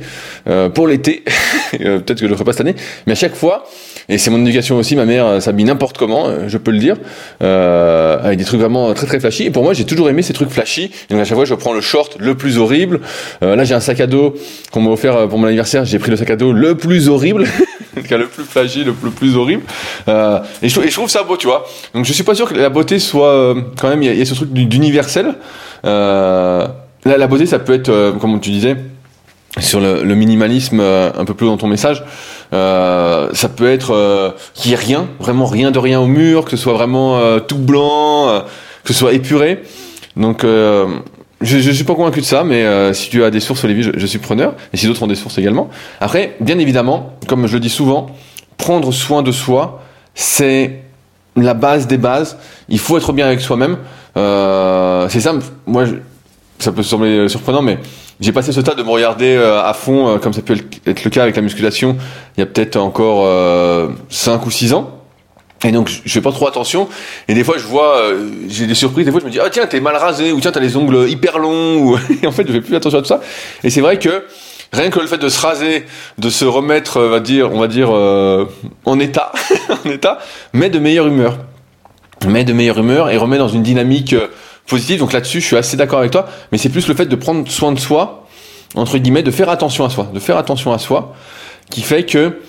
[0.73, 1.23] pour l'été.
[1.71, 3.65] Peut-être que je le ferai pas cette année, mais à chaque fois,
[4.09, 6.79] et c'est mon éducation aussi, ma mère euh, s'habille n'importe comment, euh, je peux le
[6.79, 6.95] dire,
[7.43, 9.43] euh, avec des trucs vraiment très très flashy.
[9.43, 10.91] Et pour moi, j'ai toujours aimé ces trucs flashy.
[11.11, 13.01] Donc à chaque fois, je prends le short le plus horrible.
[13.43, 14.33] Euh, là, j'ai un sac à dos
[14.71, 15.85] qu'on m'a offert pour mon anniversaire.
[15.85, 17.45] J'ai pris le sac à dos le plus horrible,
[17.95, 19.61] le plus flashy, le plus, horrible.
[20.07, 21.67] Euh, et, je, et, je, trouve ça beau, tu vois.
[21.93, 24.01] Donc je suis pas sûr que la beauté soit quand même.
[24.01, 25.35] Il y, a ce truc d'universel.
[25.85, 26.67] Euh,
[27.05, 28.75] la, la beauté, ça peut être, comme tu disais
[29.59, 32.03] sur le, le, minimalisme un peu plus dans ton message,
[32.51, 36.45] euh, ça peut être euh, qu'il n'y ait rien, vraiment rien de rien au mur,
[36.45, 38.43] que ce soit vraiment euh, tout blanc,
[38.83, 39.63] que ce soit épuré.
[40.15, 40.97] Donc je,
[41.41, 44.05] je suis pas convaincu de ça, mais si tu as des sources, Olivier, je, je
[44.05, 45.69] suis preneur, et si d'autres ont des sources également.
[46.01, 48.07] Après, bien évidemment, comme je le dis souvent,
[48.57, 49.81] prendre soin de soi,
[50.15, 50.81] c'est
[51.35, 52.37] la base des bases.
[52.67, 53.77] Il faut être bien avec soi-même.
[54.15, 55.45] c'est simple.
[55.65, 55.85] Moi,
[56.59, 57.79] ça peut sembler surprenant, mais
[58.19, 61.03] j'ai passé ce tas de me regarder euh, à fond, euh, comme ça peut être
[61.03, 61.95] le cas avec la musculation,
[62.35, 64.95] il y a peut-être encore euh, 5 ou 6 ans.
[65.65, 66.87] Et donc je fais pas trop attention.
[67.27, 69.05] Et des fois je vois, euh, j'ai des surprises.
[69.05, 71.09] Des fois je me dis ah tiens t'es mal rasé ou tiens t'as les ongles
[71.09, 71.77] hyper longs.
[71.77, 71.97] Ou...
[72.23, 73.19] et en fait je fais plus attention à tout ça.
[73.63, 74.23] Et c'est vrai que
[74.71, 75.85] rien que le fait de se raser,
[76.17, 79.33] de se remettre, va dire, on va dire en état,
[79.85, 80.19] en état,
[80.53, 81.37] met de meilleure humeur,
[82.25, 84.15] met de meilleure humeur et remet dans une dynamique
[84.69, 84.99] positive.
[84.99, 86.27] Donc là-dessus, je suis assez d'accord avec toi.
[86.51, 88.27] Mais c'est plus le fait de prendre soin de soi,
[88.75, 91.15] entre guillemets, de faire attention à soi, de faire attention à soi,
[91.69, 92.39] qui fait que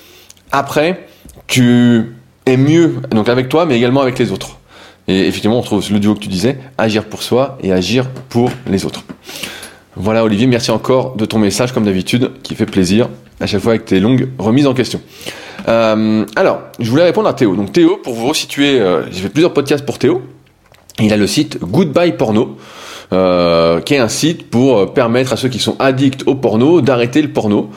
[0.52, 1.09] après,
[1.46, 2.14] tu
[2.46, 4.59] es mieux donc avec toi, mais également avec les autres.
[5.09, 8.50] Et effectivement, on retrouve le duo que tu disais, agir pour soi et agir pour
[8.68, 9.02] les autres.
[9.96, 13.09] Voilà Olivier, merci encore de ton message comme d'habitude, qui fait plaisir
[13.40, 15.00] à chaque fois avec tes longues remises en question.
[15.68, 17.56] Euh, alors, je voulais répondre à Théo.
[17.56, 20.22] Donc Théo, pour vous resituer, euh, j'ai fait plusieurs podcasts pour Théo
[21.00, 22.56] il a le site Goodbye Porno.
[23.12, 27.20] Euh, qui est un site pour permettre à ceux qui sont addicts au porno d'arrêter
[27.22, 27.70] le porno.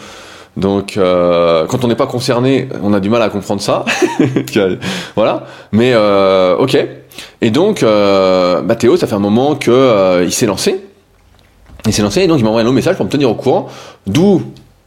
[0.57, 3.86] Donc, euh, quand on n'est pas concerné, on a du mal à comprendre ça.
[5.15, 5.45] voilà.
[5.71, 6.77] Mais euh, ok.
[7.41, 10.81] Et donc, euh, bah, Théo, ça fait un moment que euh, il s'est lancé.
[11.86, 13.36] Il s'est lancé et donc il m'a envoyé un long message pour me tenir au
[13.36, 13.67] courant
[14.07, 14.41] d'où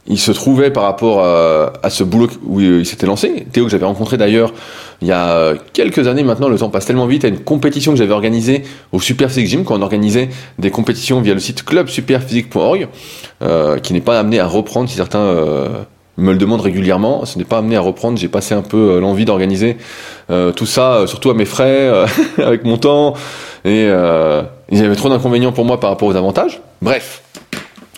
[0.07, 3.45] il se trouvait par rapport à, ce boulot où il s'était lancé.
[3.51, 4.53] Théo que j'avais rencontré d'ailleurs
[5.01, 7.97] il y a quelques années maintenant, le temps passe tellement vite, à une compétition que
[7.99, 12.87] j'avais organisée au Super Physique Gym, quand on organisait des compétitions via le site clubsuperphysique.org,
[13.43, 15.67] euh, qui n'est pas amené à reprendre si certains euh,
[16.17, 17.25] me le demandent régulièrement.
[17.25, 18.17] Ce n'est pas amené à reprendre.
[18.17, 19.77] J'ai passé un peu euh, l'envie d'organiser
[20.29, 21.91] euh, tout ça, euh, surtout à mes frais,
[22.37, 23.13] avec mon temps.
[23.65, 26.61] Et il y avait trop d'inconvénients pour moi par rapport aux avantages.
[26.81, 27.21] Bref.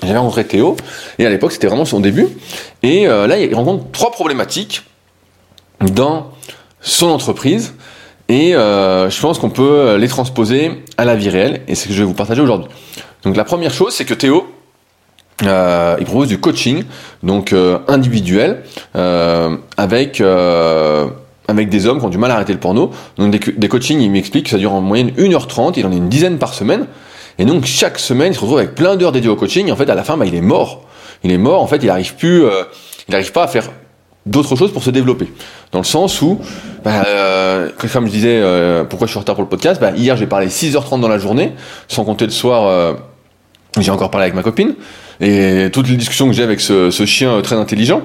[0.02, 0.78] J'avais rencontré Théo,
[1.18, 2.28] et à l'époque c'était vraiment son début.
[2.84, 4.84] Et là, il rencontre trois problématiques
[5.82, 6.32] dans
[6.82, 7.74] son entreprise.
[8.30, 11.88] Et euh, je pense qu'on peut les transposer à la vie réelle, et c'est ce
[11.88, 12.68] que je vais vous partager aujourd'hui.
[13.24, 14.48] Donc la première chose, c'est que Théo,
[15.44, 16.84] euh, il propose du coaching,
[17.24, 18.62] donc euh, individuel,
[18.96, 21.08] euh, avec euh,
[21.48, 22.92] avec des hommes qui ont du mal à arrêter le porno.
[23.18, 25.96] Donc des, des coachings, il m'explique que ça dure en moyenne 1h30, il en a
[25.96, 26.86] une dizaine par semaine.
[27.39, 29.67] Et donc chaque semaine, il se retrouve avec plein d'heures dédiées au coaching.
[29.67, 30.84] Et en fait, à la fin, bah, il est mort.
[31.23, 31.63] Il est mort.
[31.63, 32.63] En fait, il n'arrive plus, euh,
[33.08, 33.69] il n'arrive pas à faire
[34.25, 35.28] d'autres choses pour se développer.
[35.71, 36.39] Dans le sens où,
[36.84, 39.91] bah, euh, comme je disais, euh, pourquoi je suis en retard pour le podcast, bah,
[39.95, 41.54] hier j'ai parlé 6h30 dans la journée,
[41.88, 42.93] sans compter le soir, euh,
[43.80, 44.75] j'ai encore parlé avec ma copine,
[45.21, 48.02] et toutes les discussions que j'ai avec ce, ce, chien euh, très intelligent.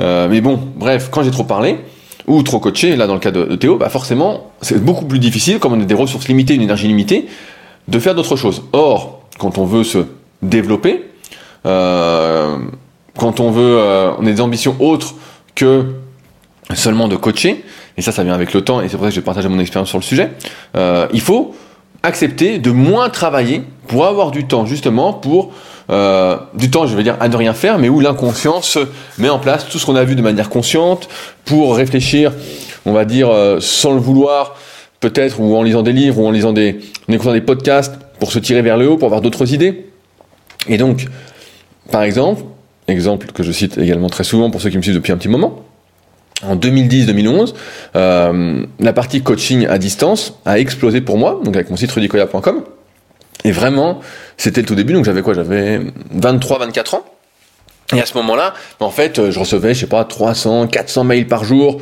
[0.00, 1.78] Euh, mais bon, bref, quand j'ai trop parlé,
[2.26, 5.18] ou trop coaché, là dans le cas de, de Théo, bah forcément, c'est beaucoup plus
[5.18, 7.26] difficile, comme on a des ressources limitées, une énergie limitée,
[7.88, 8.62] de faire d'autres choses.
[8.72, 10.06] Or, quand on veut se
[10.42, 11.10] développer,
[11.66, 12.58] euh,
[13.18, 13.78] quand on veut,
[14.18, 15.14] on a des ambitions autres
[15.54, 15.94] que
[16.72, 17.64] seulement de coacher,
[17.96, 19.48] et ça, ça vient avec le temps, et c'est pour ça que je vais partager
[19.48, 20.30] mon expérience sur le sujet,
[20.76, 21.54] euh, il faut
[22.02, 25.52] accepter de moins travailler pour avoir du temps, justement, pour
[25.90, 28.78] euh, du temps, je vais dire, à ne rien faire, mais où l'inconscience
[29.18, 31.08] met en place tout ce qu'on a vu de manière consciente
[31.44, 32.32] pour réfléchir,
[32.86, 34.56] on va dire, euh, sans le vouloir,
[35.04, 38.32] peut-être, ou en lisant des livres, ou en lisant des, en écoutant des podcasts, pour
[38.32, 39.84] se tirer vers le haut, pour avoir d'autres idées.
[40.66, 41.06] Et donc,
[41.90, 42.42] par exemple,
[42.88, 45.28] exemple que je cite également très souvent pour ceux qui me suivent depuis un petit
[45.28, 45.62] moment,
[46.42, 47.54] en 2010-2011,
[47.96, 52.64] euh, la partie coaching à distance a explosé pour moi, donc avec mon site rudicoya.com.
[53.44, 54.00] Et vraiment,
[54.38, 55.34] c'était le tout début, donc j'avais quoi?
[55.34, 55.80] J'avais
[56.16, 57.04] 23-24 ans.
[57.94, 61.44] Et à ce moment-là, en fait, je recevais, je sais pas, 300, 400 mails par
[61.44, 61.80] jour.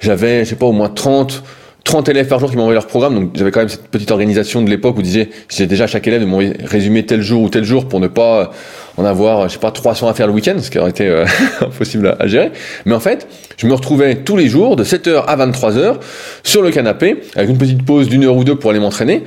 [0.00, 1.44] J'avais, je sais pas, au moins 30,
[1.84, 4.62] 30 élèves par jour qui m'envoyaient leur programme, donc j'avais quand même cette petite organisation
[4.62, 7.62] de l'époque où disait, j'ai déjà chaque élève de m'envoyer résumé tel jour ou tel
[7.62, 8.52] jour pour ne pas
[8.96, 11.26] en avoir, je sais pas, 300 à faire le week-end, ce qui aurait été euh,
[11.60, 12.52] impossible à, à, gérer.
[12.86, 15.96] Mais en fait, je me retrouvais tous les jours de 7h à 23h
[16.42, 19.22] sur le canapé, avec une petite pause d'une heure ou deux pour aller m'entraîner,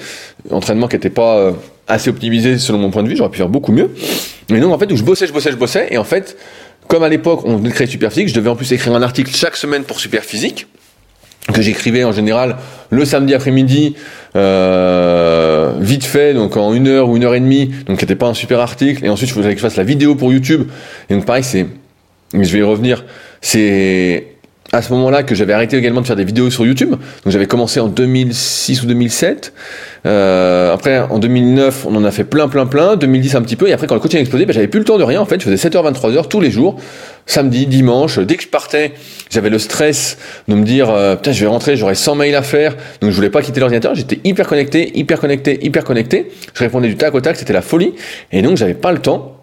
[0.50, 1.52] entraînement qui n'était pas euh,
[1.88, 3.92] assez optimisé selon mon point de vue, j'aurais pu faire beaucoup mieux.
[4.50, 6.38] Mais donc en fait, où je bossais, je bossais, je bossais, et en fait,
[6.88, 9.32] comme à l'époque on venait de créer Superphysique, je devais en plus écrire un article
[9.36, 10.68] chaque semaine pour Superphysique
[11.54, 12.58] que j'écrivais en général
[12.90, 13.96] le samedi après-midi,
[14.36, 18.28] euh, vite fait, donc en une heure ou une heure et demie, donc c'était pas
[18.28, 20.68] un super article, et ensuite je voulais que je fasse la vidéo pour YouTube,
[21.10, 21.68] et donc pareil, c'est,
[22.34, 23.06] je vais y revenir,
[23.42, 24.37] c'est
[24.74, 26.90] à ce moment-là que j'avais arrêté également de faire des vidéos sur YouTube.
[26.90, 29.54] Donc j'avais commencé en 2006 ou 2007.
[30.06, 32.98] Euh, après, en 2009, on en a fait plein, plein, plein.
[32.98, 33.70] 2010 un petit peu.
[33.70, 35.22] Et après, quand le coaching a explosé, ben, j'avais plus le temps de rien.
[35.22, 36.76] En fait, je faisais 7h, 23h tous les jours,
[37.26, 38.20] samedi, dimanche.
[38.20, 38.94] Dès que je partais,
[39.30, 42.44] j'avais le stress de me dire, euh, putain, je vais rentrer, j'aurai 100 mails à
[42.44, 42.76] faire.
[43.02, 43.96] Donc je voulais pas quitter l'ordinateur.
[43.96, 46.30] J'étais hyper connecté, hyper connecté, hyper connecté.
[46.54, 47.38] Je répondais du tac au tac.
[47.38, 47.94] C'était la folie.
[48.34, 49.38] Et donc j'avais pas le temps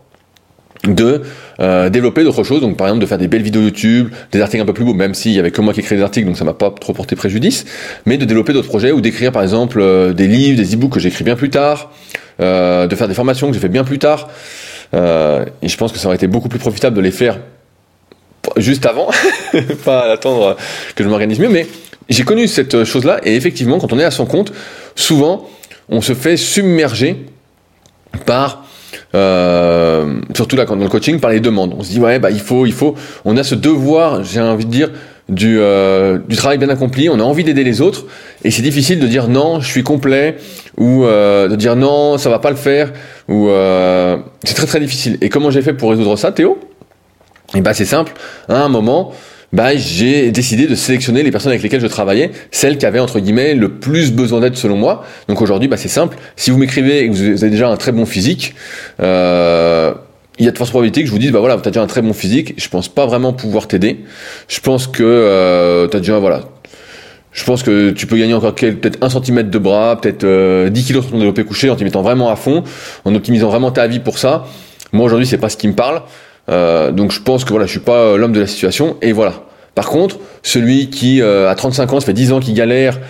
[0.86, 1.22] de
[1.60, 4.62] euh, développer d'autres choses, donc par exemple de faire des belles vidéos YouTube, des articles
[4.62, 6.36] un peu plus beaux, même s'il y avait que moi qui écrivais des articles, donc
[6.36, 7.64] ça m'a pas trop porté préjudice,
[8.06, 11.00] mais de développer d'autres projets ou d'écrire par exemple euh, des livres, des e-books que
[11.00, 11.92] j'écris bien plus tard,
[12.40, 14.28] euh, de faire des formations que j'ai fait bien plus tard,
[14.94, 17.38] euh, et je pense que ça aurait été beaucoup plus profitable de les faire
[18.56, 19.08] juste avant,
[19.84, 20.56] pas attendre
[20.94, 21.66] que je m'organise mieux, mais
[22.08, 24.52] j'ai connu cette chose-là, et effectivement, quand on est à son compte,
[24.96, 25.48] souvent,
[25.88, 27.26] on se fait submerger
[28.26, 28.63] par
[29.14, 31.74] euh, surtout là quand dans le coaching par les demandes.
[31.78, 34.64] On se dit ouais bah il faut il faut on a ce devoir j'ai envie
[34.64, 34.90] de dire
[35.28, 37.08] du euh, du travail bien accompli.
[37.08, 38.04] On a envie d'aider les autres
[38.44, 40.36] et c'est difficile de dire non je suis complet
[40.76, 42.92] ou euh, de dire non ça va pas le faire
[43.28, 45.18] ou euh, c'est très très difficile.
[45.20, 46.58] Et comment j'ai fait pour résoudre ça Théo?
[47.54, 48.12] Et bah c'est simple.
[48.48, 49.12] À un moment
[49.52, 53.20] bah, j'ai décidé de sélectionner les personnes avec lesquelles je travaillais, celles qui avaient entre
[53.20, 55.04] guillemets le plus besoin d'aide selon moi.
[55.28, 56.16] Donc aujourd'hui, bah, c'est simple.
[56.36, 58.54] Si vous m'écrivez et que vous avez déjà un très bon physique,
[59.00, 59.92] euh,
[60.38, 61.82] il y a de fortes probabilités que je vous dise bah voilà, tu as déjà
[61.82, 62.54] un très bon physique.
[62.56, 64.00] Je pense pas vraiment pouvoir t'aider.
[64.48, 66.42] Je pense que euh, tu as déjà voilà.
[67.32, 70.84] Je pense que tu peux gagner encore peut-être un centimètre de bras, peut-être euh, 10
[70.84, 72.62] kilos sur ton développé couché en t'y mettant vraiment à fond,
[73.04, 74.46] en optimisant vraiment ta vie pour ça.
[74.92, 76.02] Moi aujourd'hui, c'est pas ce qui me parle.
[76.48, 79.34] Donc je pense que voilà, je suis pas l'homme de la situation et voilà.
[79.74, 83.00] Par contre, celui qui a 35 ans, ça fait 10 ans qu'il galère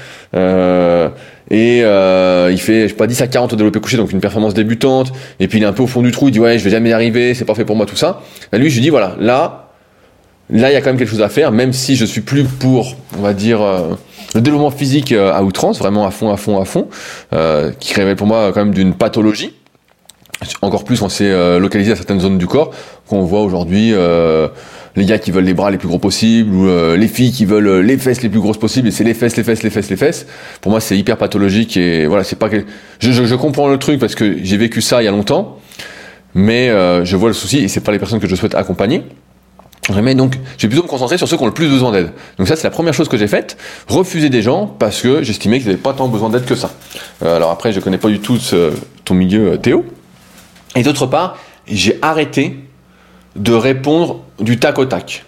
[1.51, 4.55] et il fait je sais pas 10 à 40 au développé couché donc une performance
[4.55, 6.65] débutante et puis il est un peu au fond du trou, il dit ouais, je
[6.65, 8.23] vais jamais y arriver, c'est pas fait pour moi tout ça.
[8.51, 9.65] Bah, lui, je lui dis voilà, là
[10.51, 12.45] là, il y a quand même quelque chose à faire, même si je suis plus
[12.45, 13.95] pour, on va dire, euh,
[14.35, 16.89] le développement physique euh, à outrance, vraiment à fond, à fond, à fond,
[17.33, 19.55] euh, qui révèle pour moi quand même d'une pathologie.
[20.63, 22.71] Encore plus, on s'est localisé à certaines zones du corps
[23.09, 23.93] qu'on voit aujourd'hui.
[24.97, 27.81] les gars qui veulent les bras les plus gros possibles ou les filles qui veulent
[27.81, 29.97] les fesses les plus grosses possibles et c'est les fesses les fesses les fesses les
[29.97, 30.27] fesses
[30.61, 32.65] pour moi c'est hyper pathologique et voilà c'est pas que
[33.01, 35.59] je, comprends le truc parce que j'ai vécu ça il y a longtemps
[36.35, 36.69] mais
[37.05, 39.03] je vois le souci et c'est pas les personnes que je souhaite accompagner
[40.03, 42.11] mais donc, je vais plutôt me concentrer sur ceux qui ont le plus besoin d'aide.
[42.39, 43.57] Donc ça, c'est la première chose que j'ai faite.
[43.87, 46.71] Refuser des gens parce que j'estimais qu'ils n'avaient pas tant besoin d'aide que ça.
[47.23, 48.39] Euh, alors après, je connais pas du tout
[49.05, 49.85] ton milieu, euh, Théo.
[50.75, 52.57] Et d'autre part, j'ai arrêté
[53.37, 55.25] de répondre du tac au tac.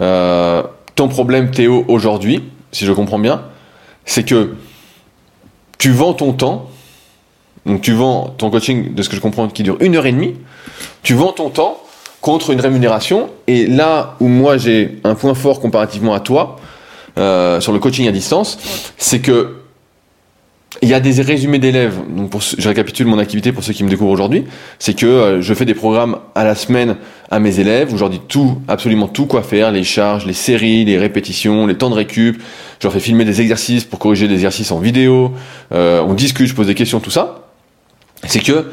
[0.00, 0.62] Euh,
[0.94, 3.42] ton problème, Théo, aujourd'hui, si je comprends bien,
[4.04, 4.54] c'est que
[5.78, 6.70] tu vends ton temps.
[7.66, 10.12] Donc tu vends ton coaching, de ce que je comprends, qui dure une heure et
[10.12, 10.36] demie.
[11.02, 11.78] Tu vends ton temps
[12.20, 13.30] contre une rémunération.
[13.46, 16.56] Et là où moi j'ai un point fort comparativement à toi
[17.18, 18.58] euh, sur le coaching à distance,
[18.96, 19.59] c'est que
[20.82, 21.98] il y a des résumés d'élèves.
[22.58, 24.44] Je récapitule mon activité pour ceux qui me découvrent aujourd'hui.
[24.78, 26.96] C'est que euh, je fais des programmes à la semaine
[27.30, 30.32] à mes élèves où je leur dis tout, absolument tout quoi faire, les charges, les
[30.32, 32.40] séries, les répétitions, les temps de récup.
[32.78, 35.32] Je leur fais filmer des exercices pour corriger des exercices en vidéo.
[35.72, 37.48] Euh, on discute, je pose des questions, tout ça.
[38.26, 38.70] C'est que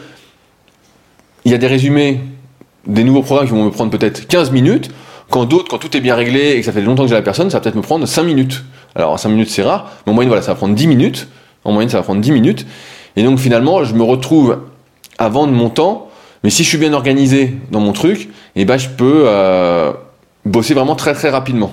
[1.45, 2.19] il y a des résumés
[2.85, 4.91] des nouveaux programmes qui vont me prendre peut-être 15 minutes,
[5.29, 7.21] quand d'autres, quand tout est bien réglé et que ça fait longtemps que j'ai la
[7.21, 8.63] personne, ça va peut-être me prendre 5 minutes.
[8.95, 11.27] Alors 5 minutes c'est rare, mais en moyenne voilà, ça va prendre 10 minutes.
[11.67, 12.65] En moyenne ça va prendre 10 minutes.
[13.15, 14.59] Et donc finalement, je me retrouve
[15.19, 16.09] à vendre mon temps,
[16.43, 19.91] mais si je suis bien organisé dans mon truc, eh ben je peux euh,
[20.45, 21.71] bosser vraiment très très rapidement.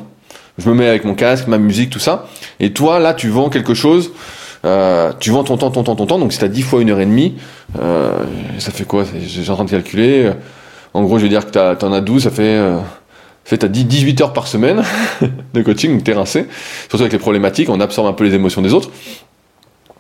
[0.58, 2.26] Je me mets avec mon casque, ma musique, tout ça.
[2.60, 4.12] Et toi là, tu vends quelque chose.
[4.64, 6.18] Euh, tu vends ton temps, ton temps, ton temps.
[6.18, 7.34] Donc si tu as 10 fois une heure et demie,
[7.78, 8.12] euh,
[8.58, 9.04] ça fait quoi?
[9.18, 10.32] J'ai en train de calculer.
[10.94, 12.78] En gros, je vais dire que tu en as 12, ça fait, euh,
[13.44, 14.82] fait as 18 heures par semaine
[15.54, 16.14] de coaching, donc t'es.
[16.14, 18.90] Surtout avec les problématiques, on absorbe un peu les émotions des autres.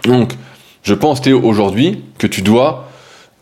[0.04, 0.32] Donc,
[0.82, 2.88] je pense, Théo, aujourd'hui, que tu dois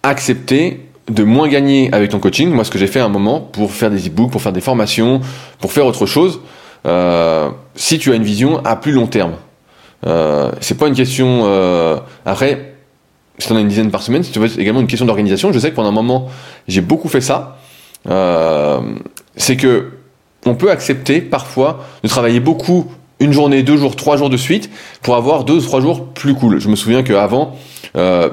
[0.03, 2.51] accepter de moins gagner avec ton coaching.
[2.51, 4.61] Moi, ce que j'ai fait à un moment pour faire des e-books, pour faire des
[4.61, 5.21] formations,
[5.61, 6.41] pour faire autre chose,
[6.87, 9.35] euh, si tu as une vision à plus long terme.
[10.07, 11.43] Euh, c'est pas une question.
[11.45, 12.75] Euh, après,
[13.39, 15.53] si tu en as une dizaine par semaine, c'est également une question d'organisation.
[15.53, 16.29] Je sais que pendant un moment,
[16.69, 17.59] j'ai beaucoup fait ça.
[18.09, 18.81] Euh,
[19.37, 19.93] c'est que
[20.45, 22.91] on peut accepter parfois de travailler beaucoup
[23.23, 24.69] une journée, deux jours, trois jours de suite
[25.01, 26.61] pour avoir deux ou trois jours plus cool.
[26.61, 27.57] Je me souviens qu'avant,
[27.97, 28.29] euh,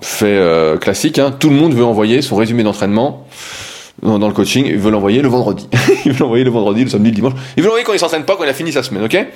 [0.00, 3.26] fait euh, classique, hein, tout le monde veut envoyer son résumé d'entraînement
[4.02, 5.66] dans, le coaching, il veut l'envoyer le vendredi.
[6.04, 7.32] il veut l'envoyer le vendredi, le samedi, le dimanche.
[7.56, 9.26] Il veut l'envoyer quand il s'entraîne pas, quand il a fini sa semaine, ok?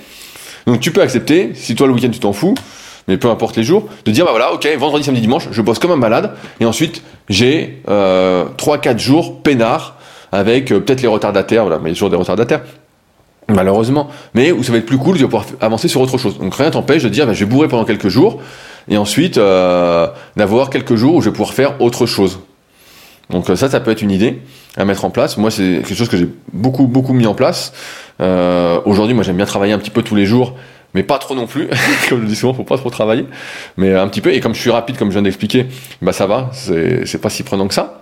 [0.67, 2.55] Donc tu peux accepter, si toi le week-end tu t'en fous,
[3.09, 5.81] mais peu importe les jours, de dire bah voilà, ok, vendredi, samedi, dimanche, je bosse
[5.81, 9.97] comme un malade, et ensuite j'ai euh, 3-4 jours peinard
[10.31, 12.63] avec euh, peut-être les retardataires, voilà, mais a toujours des retardataires,
[13.55, 16.39] malheureusement, mais où ça va être plus cool, je vais pouvoir avancer sur autre chose.
[16.39, 18.41] Donc rien t'empêche de dire bah, je vais bourrer pendant quelques jours,
[18.89, 22.41] et ensuite euh, d'avoir quelques jours où je vais pouvoir faire autre chose.
[23.31, 24.41] Donc ça, ça peut être une idée
[24.77, 25.39] à mettre en place.
[25.39, 27.73] Moi, c'est quelque chose que j'ai beaucoup, beaucoup mis en place.
[28.21, 30.55] Euh, Aujourd'hui, moi, j'aime bien travailler un petit peu tous les jours
[30.95, 31.69] mais pas trop non plus.
[32.09, 33.27] comme je le dis souvent, faut pas trop travailler,
[33.77, 34.33] mais un petit peu.
[34.33, 35.67] Et comme je suis rapide, comme je viens d'expliquer,
[36.01, 38.02] bah ça va, c'est pas si prenant que ça.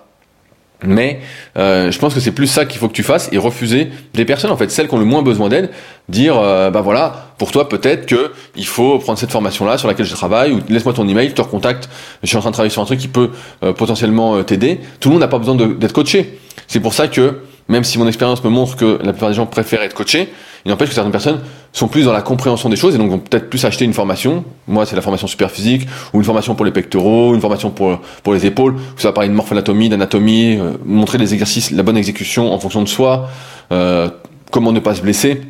[0.84, 1.20] Mais
[1.58, 4.24] euh, je pense que c'est plus ça qu'il faut que tu fasses et refuser des
[4.24, 5.70] personnes en fait, celles qui ont le moins besoin d'aide,
[6.08, 9.88] dire euh, bah voilà, pour toi peut-être que il faut prendre cette formation là sur
[9.88, 11.88] laquelle je travaille ou laisse-moi ton email, je te recontacte,
[12.22, 13.30] je suis en train de travailler sur un truc qui peut
[13.62, 14.80] euh, potentiellement euh, t'aider.
[15.00, 16.38] Tout le monde n'a pas besoin d'être coaché.
[16.66, 19.46] C'est pour ça que même si mon expérience me montre que la plupart des gens
[19.46, 20.28] préfèrent être coachés,
[20.64, 21.40] il n'empêche que certaines personnes
[21.72, 24.44] sont plus dans la compréhension des choses et donc vont peut-être plus acheter une formation.
[24.66, 28.00] Moi, c'est la formation super physique ou une formation pour les pectoraux, une formation pour,
[28.34, 28.74] les épaules.
[28.96, 32.82] Ça va parler de morphanatomie, d'anatomie, euh, montrer les exercices, la bonne exécution en fonction
[32.82, 33.28] de soi,
[33.70, 34.10] euh,
[34.50, 35.40] comment ne pas se blesser,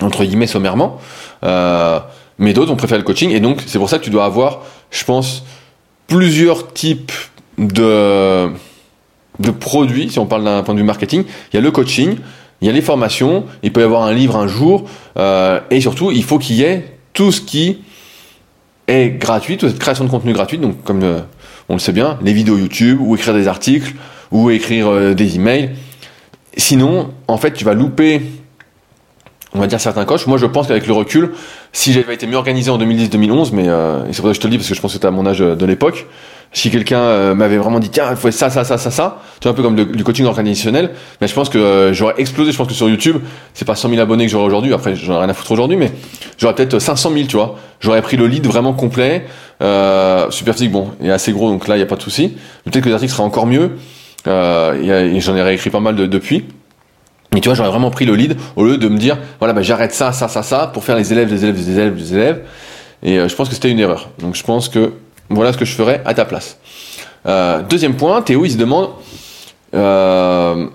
[0.00, 1.00] entre guillemets, sommairement.
[1.44, 2.00] Euh,
[2.38, 4.62] mais d'autres ont préféré le coaching et donc c'est pour ça que tu dois avoir,
[4.90, 5.44] je pense,
[6.06, 7.12] plusieurs types
[7.58, 8.48] de,
[9.38, 11.24] de produits, si on parle d'un point de vue marketing.
[11.52, 12.16] Il y a le coaching,
[12.60, 14.84] il y a les formations, il peut y avoir un livre un jour,
[15.18, 17.78] euh, et surtout, il faut qu'il y ait tout ce qui
[18.86, 21.20] est gratuit, toute cette création de contenu gratuit, donc comme euh,
[21.68, 23.94] on le sait bien, les vidéos YouTube, ou écrire des articles,
[24.30, 25.70] ou écrire euh, des emails.
[26.56, 28.22] Sinon, en fait, tu vas louper,
[29.54, 30.26] on va dire, certains coches.
[30.26, 31.32] Moi, je pense qu'avec le recul,
[31.72, 33.64] si j'avais été mieux organisé en 2010-2011, mais
[34.12, 35.10] c'est pour ça que je te le dis, parce que je pense que tu à
[35.10, 36.06] mon âge de l'époque,
[36.52, 39.48] si quelqu'un euh, m'avait vraiment dit tiens il faut ça ça ça ça ça tu
[39.48, 42.52] vois un peu comme le, du coaching organisationnel mais je pense que euh, j'aurais explosé
[42.52, 43.16] je pense que sur YouTube
[43.54, 45.76] c'est pas 100 000 abonnés que j'aurais aujourd'hui après j'en ai rien à foutre aujourd'hui
[45.76, 45.90] mais
[46.38, 47.56] j'aurais peut-être 500 000 tu vois.
[47.80, 49.24] J'aurais pris le lead vraiment complet
[49.62, 52.02] euh, super physique bon il est assez gros donc là il y a pas de
[52.02, 52.36] souci.
[52.64, 53.72] Peut-être que les articles seraient encore mieux
[54.26, 56.44] euh, j'en ai réécrit pas mal de, depuis.
[57.32, 59.62] Mais tu vois j'aurais vraiment pris le lead au lieu de me dire voilà bah,
[59.62, 62.42] j'arrête ça ça ça ça pour faire les élèves les élèves les élèves les élèves
[63.04, 64.10] et je pense que c'était une erreur.
[64.20, 64.92] Donc je pense que
[65.28, 66.58] voilà ce que je ferais à ta place.
[67.26, 68.90] Euh, deuxième point, Théo, il se demande
[69.74, 70.66] euh,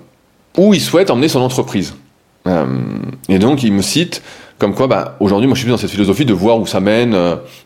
[0.57, 1.95] où il souhaite emmener son entreprise.
[2.47, 2.65] Euh,
[3.29, 4.21] et donc, il me cite
[4.57, 7.15] comme quoi, bah, aujourd'hui, moi, je suis dans cette philosophie de voir où ça mène.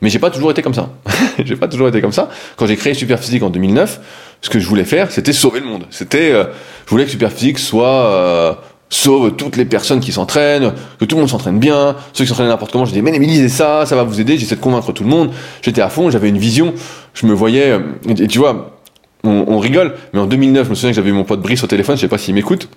[0.02, 0.90] mais j'ai pas toujours été comme ça.
[1.46, 2.30] j'ai pas toujours été comme ça.
[2.58, 4.02] Quand j'ai créé Superphysique en 2009,
[4.42, 5.86] ce que je voulais faire, c'était sauver le monde.
[5.90, 8.60] C'était, je voulais que Superphysique soit
[8.92, 12.50] sauve toutes les personnes qui s'entraînent, que tout le monde s'entraîne bien, ceux qui s'entraînent
[12.50, 15.04] n'importe comment, je dis mais lisez ça, ça va vous aider, j'essaie de convaincre tout
[15.04, 15.32] le monde,
[15.64, 16.74] j'étais à fond, j'avais une vision,
[17.14, 18.78] je me voyais, et, tu vois,
[19.24, 21.96] on, rigole, mais en 2009, je me souviens que j'avais mon pote Brice au téléphone,
[21.96, 22.68] je sais pas s'il m'écoute,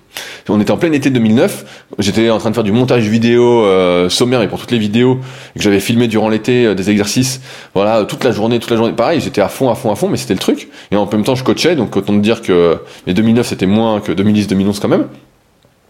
[0.47, 4.09] on était en plein été 2009, j'étais en train de faire du montage vidéo euh,
[4.09, 5.19] sommaire et pour toutes les vidéos,
[5.55, 7.41] que j'avais filmé durant l'été euh, des exercices,
[7.73, 10.07] voilà, toute la journée, toute la journée, pareil, j'étais à fond, à fond, à fond,
[10.07, 13.13] mais c'était le truc, et en même temps je coachais, donc autant dire que les
[13.13, 15.07] 2009 c'était moins que 2010-2011 quand même,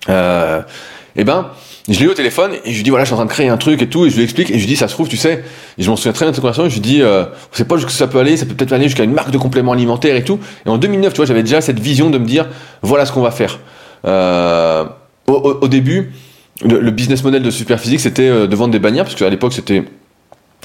[0.09, 0.61] euh,
[1.17, 1.51] et eh ben,
[1.87, 3.31] je l'ai eu au téléphone et je lui dis voilà, je suis en train de
[3.31, 4.93] créer un truc et tout, et je lui explique et je lui dis ça se
[4.93, 5.45] trouve, tu sais,
[5.77, 7.77] je m'en souviens très bien de cette conversation, je lui dis euh, on sait pas
[7.77, 10.23] jusqu'où ça peut aller, ça peut peut-être aller jusqu'à une marque de compléments alimentaires et
[10.23, 10.39] tout.
[10.65, 12.47] Et en 2009, tu vois, j'avais déjà cette vision de me dire
[12.81, 13.59] voilà ce qu'on va faire.
[14.05, 14.85] Euh,
[15.27, 16.11] au, début,
[16.63, 19.83] le, business model de Superphysique, c'était euh, de vendre des bannières, parce qu'à l'époque, c'était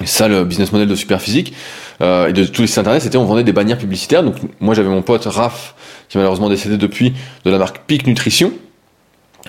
[0.05, 1.55] ça le business model de Superphysique
[2.00, 4.22] euh, et de tous les sites internet, c'était on vendait des bannières publicitaires.
[4.22, 5.74] Donc moi, j'avais mon pote Raph,
[6.09, 7.12] qui est malheureusement décédé depuis,
[7.44, 8.53] de la marque Peak Nutrition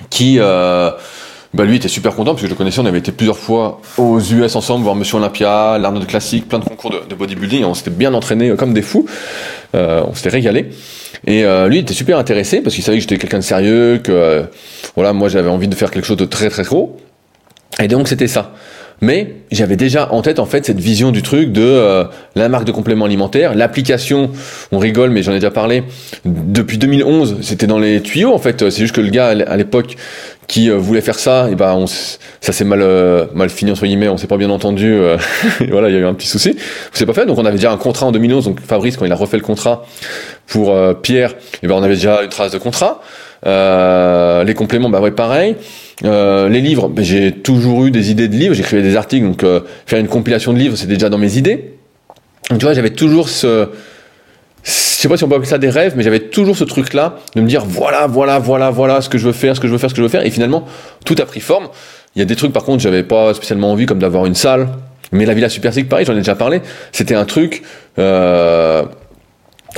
[0.09, 0.91] qui euh,
[1.53, 3.81] bah lui était super content parce que je le connaissais, on avait été plusieurs fois
[3.97, 7.91] aux US ensemble, voir Monsieur Olympia, l'Arnold Classique, plein de concours de, bodybuilding, on s'était
[7.91, 9.05] bien entraîné comme des fous,
[9.75, 10.69] euh, on s'était régalé.
[11.27, 13.99] Et euh, lui il était super intéressé parce qu'il savait que j'étais quelqu'un de sérieux,
[14.01, 14.43] que euh,
[14.95, 16.97] voilà moi j'avais envie de faire quelque chose de très très gros.
[17.81, 18.53] Et donc c'était ça.
[19.03, 22.03] Mais j'avais déjà en tête en fait cette vision du truc de euh,
[22.35, 24.29] la marque de compléments alimentaires, l'application.
[24.71, 25.83] On rigole, mais j'en ai déjà parlé.
[26.23, 28.69] Depuis 2011, c'était dans les tuyaux en fait.
[28.69, 29.95] C'est juste que le gars à l'époque
[30.45, 33.87] qui euh, voulait faire ça, et ben on, ça s'est mal euh, mal fini entre
[33.87, 34.07] guillemets.
[34.07, 34.95] On s'est pas bien entendu.
[35.69, 36.55] voilà, il y a eu un petit souci.
[36.93, 37.25] C'est pas fait.
[37.25, 38.45] Donc on avait déjà un contrat en 2011.
[38.45, 39.83] Donc Fabrice, quand il a refait le contrat
[40.47, 43.01] pour Pierre, et ben on avait déjà une trace de contrat.
[43.45, 45.55] les compléments, bah ouais, pareil.
[46.03, 49.43] Euh, les livres, ben, j'ai toujours eu des idées de livres, j'écrivais des articles, donc
[49.43, 51.73] euh, faire une compilation de livres, c'était déjà dans mes idées.
[52.49, 53.69] Donc, tu vois, j'avais toujours ce,
[54.63, 57.17] je sais pas si on peut appeler ça des rêves, mais j'avais toujours ce truc-là
[57.35, 59.73] de me dire voilà, voilà, voilà, voilà ce que je veux faire, ce que je
[59.73, 60.25] veux faire, ce que je veux faire.
[60.25, 60.65] Et finalement,
[61.05, 61.69] tout a pris forme.
[62.15, 64.69] Il y a des trucs par contre, j'avais pas spécialement envie, comme d'avoir une salle.
[65.11, 66.61] Mais la Villa Super pareil, j'en ai déjà parlé.
[66.91, 67.63] C'était un truc.
[67.99, 68.83] Euh,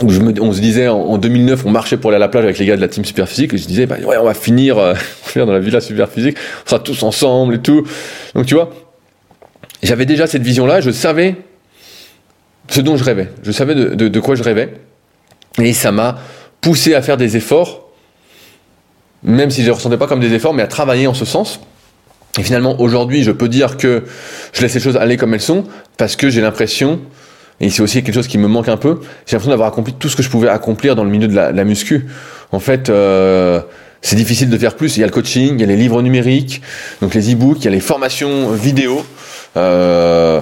[0.01, 2.75] on se disait en, 2009, on marchait pour aller à la plage avec les gars
[2.75, 4.93] de la team Superphysique, et je disais, bah, ouais, on va finir, euh,
[5.35, 7.85] dans la villa Superphysique, on sera tous ensemble et tout.
[8.33, 8.71] Donc tu vois,
[9.83, 11.35] j'avais déjà cette vision-là, je savais
[12.69, 14.73] ce dont je rêvais, je savais de, de, quoi je rêvais,
[15.61, 16.17] et ça m'a
[16.61, 17.89] poussé à faire des efforts,
[19.21, 21.59] même si je ne ressentais pas comme des efforts, mais à travailler en ce sens.
[22.39, 24.05] Et finalement, aujourd'hui, je peux dire que
[24.53, 25.65] je laisse les choses aller comme elles sont,
[25.97, 26.99] parce que j'ai l'impression
[27.59, 28.99] et c'est aussi quelque chose qui me manque un peu.
[29.25, 31.63] J'ai l'impression d'avoir accompli tout ce que je pouvais accomplir dans le milieu de la,
[31.63, 32.07] muscu.
[32.51, 33.61] En fait, euh,
[34.01, 34.97] c'est difficile de faire plus.
[34.97, 36.61] Il y a le coaching, il y a les livres numériques,
[37.01, 39.05] donc les e-books, il y a les formations vidéo,
[39.55, 40.41] euh,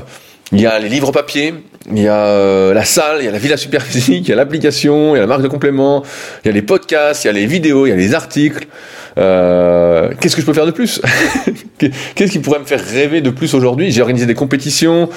[0.51, 1.53] il y a les livres papier,
[1.89, 4.35] il y a euh, la salle, il y a la villa superphysique, il y a
[4.35, 6.03] l'application, il y a la marque de complément,
[6.43, 8.67] il y a les podcasts, il y a les vidéos, il y a les articles.
[9.17, 11.01] Euh, qu'est-ce que je peux faire de plus
[12.15, 13.91] Qu'est-ce qui pourrait me faire rêver de plus aujourd'hui?
[13.91, 15.09] J'ai organisé des compétitions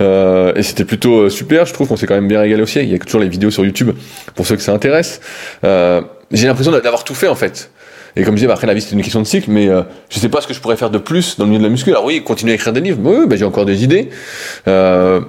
[0.00, 1.66] euh, et c'était plutôt euh, super.
[1.66, 2.80] Je trouve qu'on s'est quand même bien régalé aussi.
[2.80, 3.90] Il y a toujours les vidéos sur YouTube
[4.34, 5.20] pour ceux que ça intéresse.
[5.64, 7.70] Euh, j'ai l'impression d'avoir tout fait en fait.
[8.16, 9.82] Et comme je disais, bah, après la vie c'est une question de cycle, mais euh,
[10.10, 11.70] je sais pas ce que je pourrais faire de plus dans le milieu de la
[11.70, 11.90] muscu.
[11.90, 14.10] Alors oui, continuer à écrire des livres, oui, bah, j'ai encore des idées.
[14.68, 15.20] Euh,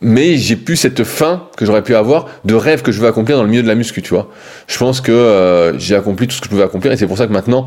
[0.00, 3.36] mais j'ai plus cette fin que j'aurais pu avoir de rêve que je veux accomplir
[3.36, 4.28] dans le milieu de la muscu, tu vois.
[4.66, 7.18] Je pense que euh, j'ai accompli tout ce que je pouvais accomplir et c'est pour
[7.18, 7.66] ça que maintenant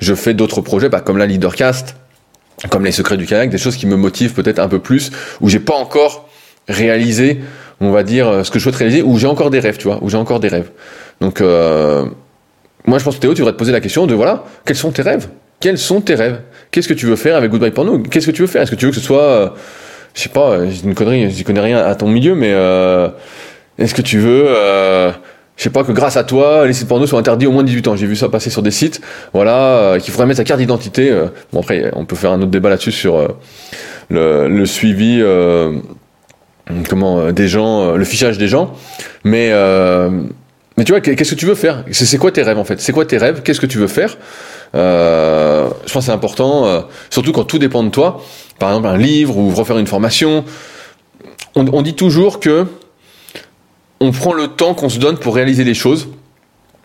[0.00, 1.96] je fais d'autres projets, bah, comme la Leadercast,
[2.70, 5.48] comme les secrets du kayak, des choses qui me motivent peut-être un peu plus, où
[5.48, 6.28] j'ai pas encore
[6.68, 7.40] réalisé,
[7.80, 9.88] on va dire, euh, ce que je souhaite réaliser, où j'ai encore des rêves, tu
[9.88, 10.70] vois, où j'ai encore des rêves.
[11.20, 12.06] Donc, euh,
[12.86, 14.92] moi je pense que Théo, tu devrais te poser la question de voilà, quels sont
[14.92, 15.28] tes rêves?
[15.60, 16.40] Quels sont tes rêves?
[16.70, 17.98] Qu'est-ce que tu veux faire avec Goodbye Porno?
[17.98, 18.62] Qu'est-ce que tu veux faire?
[18.62, 19.54] Est-ce que tu veux que ce soit
[20.14, 23.08] je sais pas, j'ai une connerie, je connais rien à ton milieu, mais euh,
[23.78, 25.12] est-ce que tu veux, euh,
[25.56, 27.68] je sais pas, que grâce à toi, les sites porno soient interdits au moins de
[27.68, 27.96] 18 ans?
[27.96, 29.00] J'ai vu ça passer sur des sites,
[29.32, 31.10] voilà, euh, qu'il faudrait mettre sa carte d'identité.
[31.10, 31.26] Euh.
[31.52, 33.36] bon après, on peut faire un autre débat là-dessus sur
[34.10, 35.22] le, suivi
[36.88, 38.74] comment des gens, le fichage des gens.
[39.24, 39.52] Mais
[40.78, 41.84] mais tu vois, qu'est-ce que tu veux faire?
[41.90, 42.80] C'est quoi tes rêves en fait?
[42.80, 43.42] C'est quoi tes rêves?
[43.42, 44.16] Qu'est-ce que tu veux faire?
[44.74, 48.22] Je pense que c'est important, surtout quand tout dépend de toi.
[48.58, 50.44] Par exemple, un livre ou refaire une formation.
[51.54, 52.66] On, dit toujours que
[54.00, 56.08] on prend le temps qu'on se donne pour réaliser les choses.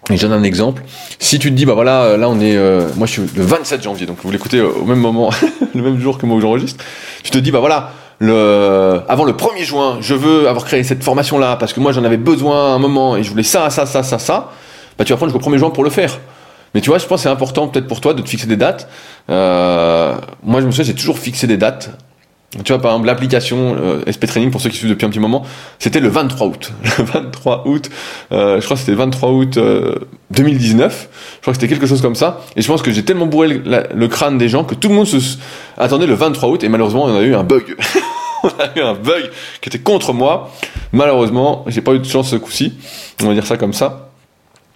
[0.09, 0.83] Et je donne un exemple.
[1.19, 3.43] Si tu te dis, bah voilà, euh, là on est, euh, moi je suis le
[3.43, 5.29] 27 janvier, donc vous l'écoutez au même moment,
[5.73, 6.83] le même jour que moi où j'enregistre.
[7.23, 7.91] Tu te dis, bah voilà,
[9.07, 12.03] avant le 1er juin, je veux avoir créé cette formation là parce que moi j'en
[12.03, 14.51] avais besoin à un moment et je voulais ça, ça, ça, ça, ça.
[14.97, 16.19] Bah tu vas prendre jusqu'au 1er juin pour le faire.
[16.73, 18.57] Mais tu vois, je pense que c'est important peut-être pour toi de te fixer des
[18.57, 18.89] dates.
[19.29, 21.91] Euh, moi je me souviens, j'ai toujours fixé des dates
[22.63, 25.19] tu vois, par exemple, l'application euh, SP Training, pour ceux qui suivent depuis un petit
[25.19, 25.43] moment,
[25.79, 26.71] c'était le 23 août.
[26.97, 27.89] Le 23 août,
[28.31, 29.59] euh, je crois que c'était le 23 août
[30.29, 31.09] 2019.
[31.35, 32.41] Je crois que c'était quelque chose comme ça.
[32.55, 35.07] Et je pense que j'ai tellement bourré le, crâne des gens que tout le monde
[35.07, 35.17] se
[35.77, 36.63] attendait le 23 août.
[36.63, 37.75] Et malheureusement, on a eu un bug.
[38.43, 40.51] on a eu un bug qui était contre moi.
[40.91, 42.73] Malheureusement, j'ai pas eu de chance ce coup-ci.
[43.23, 44.12] On va dire ça comme ça.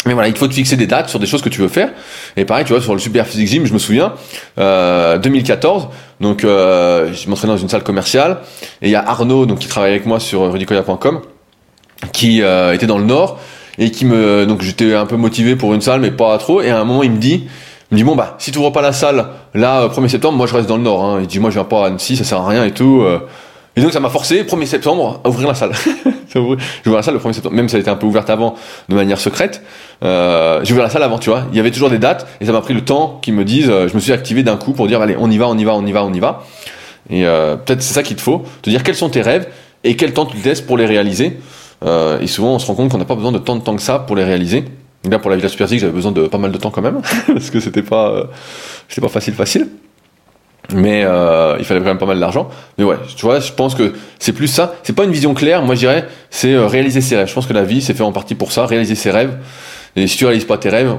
[0.06, 1.92] Mais voilà, il faut te fixer des dates sur des choses que tu veux faire.
[2.36, 4.14] Et pareil, tu vois, sur le Super Physique Gym, je me souviens,
[4.60, 5.90] euh, 2014,
[6.22, 8.40] donc euh, je m'entraînais dans une salle commerciale,
[8.82, 11.22] et il y a Arnaud, donc qui travaille avec moi sur rudicoya.com,
[12.14, 13.40] qui euh, était dans le Nord,
[13.80, 16.62] et qui me, donc j'étais un peu motivé pour une salle, mais pas trop.
[16.62, 17.48] Et à un moment, il me dit,
[17.92, 20.46] il me dit bon bah si tu ouvres pas la salle là 1er septembre, moi
[20.46, 21.06] je reste dans le Nord.
[21.06, 21.20] Hein.
[21.22, 23.06] Il dit moi je viens pas à Annecy, ça sert à rien et tout.
[23.78, 25.72] Et donc ça m'a forcé, 1er septembre, à ouvrir la salle.
[26.34, 26.58] j'ai ouvert
[26.96, 28.56] la salle le 1er septembre, même si elle était un peu ouverte avant,
[28.90, 29.62] de manière secrète.
[30.04, 31.46] Euh, j'ai ouvert la salle avant, tu vois.
[31.52, 33.70] Il y avait toujours des dates, et ça m'a pris le temps qu'ils me disent,
[33.70, 35.64] euh, je me suis activé d'un coup pour dire, allez, on y va, on y
[35.64, 36.44] va, on y va, on y va.
[37.10, 39.48] Et euh, peut-être c'est ça qu'il te faut, te dire quels sont tes rêves,
[39.84, 41.40] et quel temps tu te laisses pour les réaliser.
[41.86, 43.76] Euh, et souvent on se rend compte qu'on n'a pas besoin de tant de temps
[43.76, 44.66] que ça pour les réaliser.
[45.06, 47.02] Et là pour la Villa Super j'avais besoin de pas mal de temps quand même,
[47.28, 48.24] parce que c'était pas, euh,
[48.88, 49.68] c'était pas facile facile
[50.74, 52.50] mais euh, il fallait quand même pas mal d'argent.
[52.78, 54.76] Mais ouais, tu vois, je pense que c'est plus ça.
[54.84, 55.62] C'est pas une vision claire.
[55.62, 57.28] Moi, je dirais, c'est euh, réaliser ses rêves.
[57.28, 59.38] Je pense que la vie, c'est fait en partie pour ça, réaliser ses rêves.
[59.96, 60.96] Et si tu réalises pas tes rêves,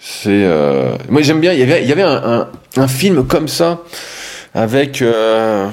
[0.00, 0.30] c'est.
[0.30, 0.94] Euh...
[1.08, 1.52] Moi, j'aime bien.
[1.52, 3.80] Il y avait, il y avait un, un, film comme ça
[4.54, 5.02] avec.
[5.02, 5.68] Euh...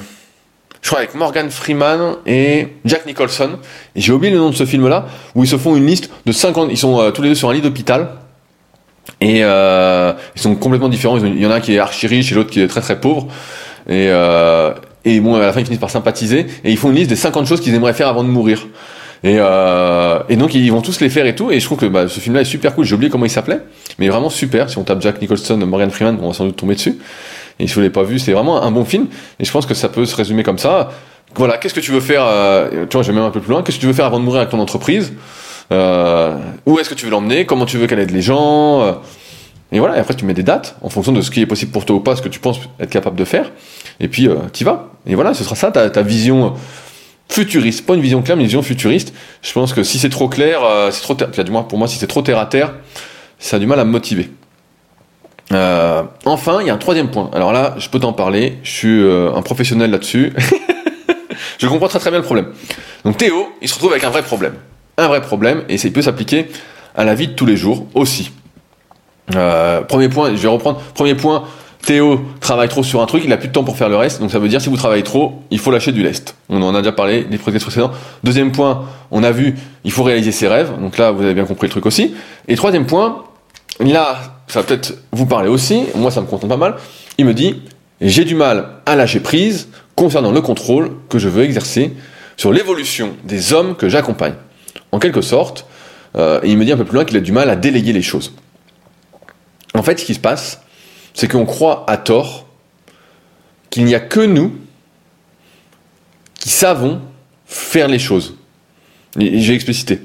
[0.81, 3.51] Je crois avec Morgan Freeman et Jack Nicholson.
[3.95, 5.05] J'ai oublié le nom de ce film-là,
[5.35, 6.69] où ils se font une liste de 50.
[6.71, 8.09] Ils sont tous les deux sur un lit d'hôpital.
[9.19, 11.17] Et euh, ils sont complètement différents.
[11.17, 12.99] Il y en a un qui est archi riche et l'autre qui est très très
[12.99, 13.27] pauvre.
[13.87, 14.73] Et, euh,
[15.05, 16.45] et bon, à la fin, ils finissent par sympathiser.
[16.63, 18.67] Et ils font une liste des 50 choses qu'ils aimeraient faire avant de mourir.
[19.23, 21.51] Et, euh, et donc ils vont tous les faire et tout.
[21.51, 22.85] Et je trouve que bah, ce film-là est super cool.
[22.85, 23.59] J'ai oublié comment il s'appelait,
[23.99, 24.69] mais vraiment super.
[24.69, 26.97] Si on tape Jack Nicholson, Morgan Freeman, on va sans doute tomber dessus.
[27.59, 29.07] Et si vous l'avez pas vu, c'est vraiment un bon film.
[29.39, 30.89] Et je pense que ça peut se résumer comme ça.
[31.35, 33.51] Voilà, qu'est-ce que tu veux faire euh, Tu vois, je vais même un peu plus
[33.51, 33.61] loin.
[33.61, 35.13] Qu'est-ce que tu veux faire avant de mourir avec ton entreprise?
[35.71, 37.45] Euh, Où est-ce que tu veux l'emmener?
[37.45, 38.81] Comment tu veux qu'elle aide les gens?
[38.81, 38.93] Euh,
[39.71, 41.71] Et voilà, et après tu mets des dates en fonction de ce qui est possible
[41.71, 43.51] pour toi ou pas, ce que tu penses être capable de faire.
[43.99, 44.89] Et puis euh, tu vas.
[45.05, 46.53] Et voilà, ce sera ça ta, vision
[47.29, 49.13] futuriste, pas une vision claire, mais une vision futuriste.
[49.41, 51.97] Je pense que si c'est trop clair, euh, c'est trop, du moins pour moi, si
[51.97, 52.73] c'est trop terre à terre,
[53.39, 54.29] ça a du mal à me motiver.
[55.53, 57.29] Euh, enfin, il y a un troisième point.
[57.33, 58.59] Alors là, je peux t'en parler.
[58.63, 60.33] Je suis euh, un professionnel là-dessus.
[61.57, 62.47] je comprends très très bien le problème.
[63.03, 64.55] Donc Théo, il se retrouve avec un vrai problème
[64.97, 66.47] un vrai problème et ça peut s'appliquer
[66.95, 68.31] à la vie de tous les jours aussi.
[69.35, 70.79] Euh, premier point, je vais reprendre.
[70.93, 71.43] Premier point,
[71.85, 74.21] Théo travaille trop sur un truc, il a plus de temps pour faire le reste,
[74.21, 76.35] donc ça veut dire si vous travaillez trop, il faut lâcher du lest.
[76.49, 77.91] On en a déjà parlé des projets précédents.
[78.23, 81.45] Deuxième point, on a vu, il faut réaliser ses rêves, donc là vous avez bien
[81.45, 82.13] compris le truc aussi.
[82.47, 83.23] Et troisième point,
[83.79, 86.75] là, ça va peut-être vous parler aussi, moi ça me contente pas mal,
[87.17, 87.63] il me dit,
[87.99, 91.93] j'ai du mal à lâcher prise concernant le contrôle que je veux exercer
[92.37, 94.33] sur l'évolution des hommes que j'accompagne.
[94.91, 95.65] En quelque sorte,
[96.15, 98.01] euh, il me dit un peu plus loin qu'il a du mal à déléguer les
[98.01, 98.33] choses.
[99.73, 100.61] En fait, ce qui se passe,
[101.13, 102.45] c'est qu'on croit à tort
[103.69, 104.53] qu'il n'y a que nous
[106.35, 107.01] qui savons
[107.45, 108.35] faire les choses.
[109.15, 110.01] Vais expliciter.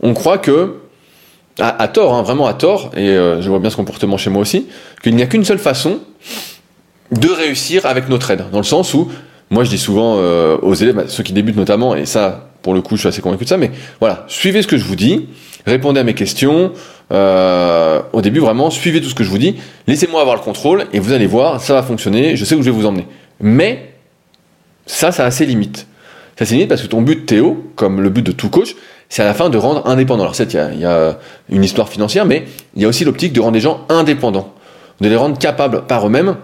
[0.00, 0.76] On croit que,
[1.58, 4.42] à, tort, hein, vraiment à tort, et euh, je vois bien ce comportement chez moi
[4.42, 4.66] aussi,
[5.02, 6.00] qu'il n'y a qu'une seule façon
[7.10, 8.44] de réussir avec notre aide.
[8.52, 9.10] Dans le sens où,
[9.50, 12.74] moi je dis souvent euh, aux élèves, bah, ceux qui débutent notamment, et ça, pour
[12.74, 14.96] le coup, je suis assez convaincu de ça, mais voilà, suivez ce que je vous
[14.96, 15.28] dis,
[15.66, 16.72] répondez à mes questions.
[17.10, 19.56] Euh, au début, vraiment, suivez tout ce que je vous dis,
[19.86, 22.66] laissez-moi avoir le contrôle et vous allez voir, ça va fonctionner, je sais où je
[22.66, 23.06] vais vous emmener.
[23.40, 23.94] Mais
[24.86, 25.86] ça, ça a ses limites.
[26.36, 28.74] Ça a ses limites parce que ton but, Théo, comme le but de tout coach,
[29.08, 30.24] c'est à la fin de rendre indépendant.
[30.24, 32.44] Alors certes, il y, a, une histoire financière, mais
[32.76, 34.52] il y a aussi l'optique de rendre les gens indépendants,
[35.00, 36.36] de les rendre capables par eux-mêmes,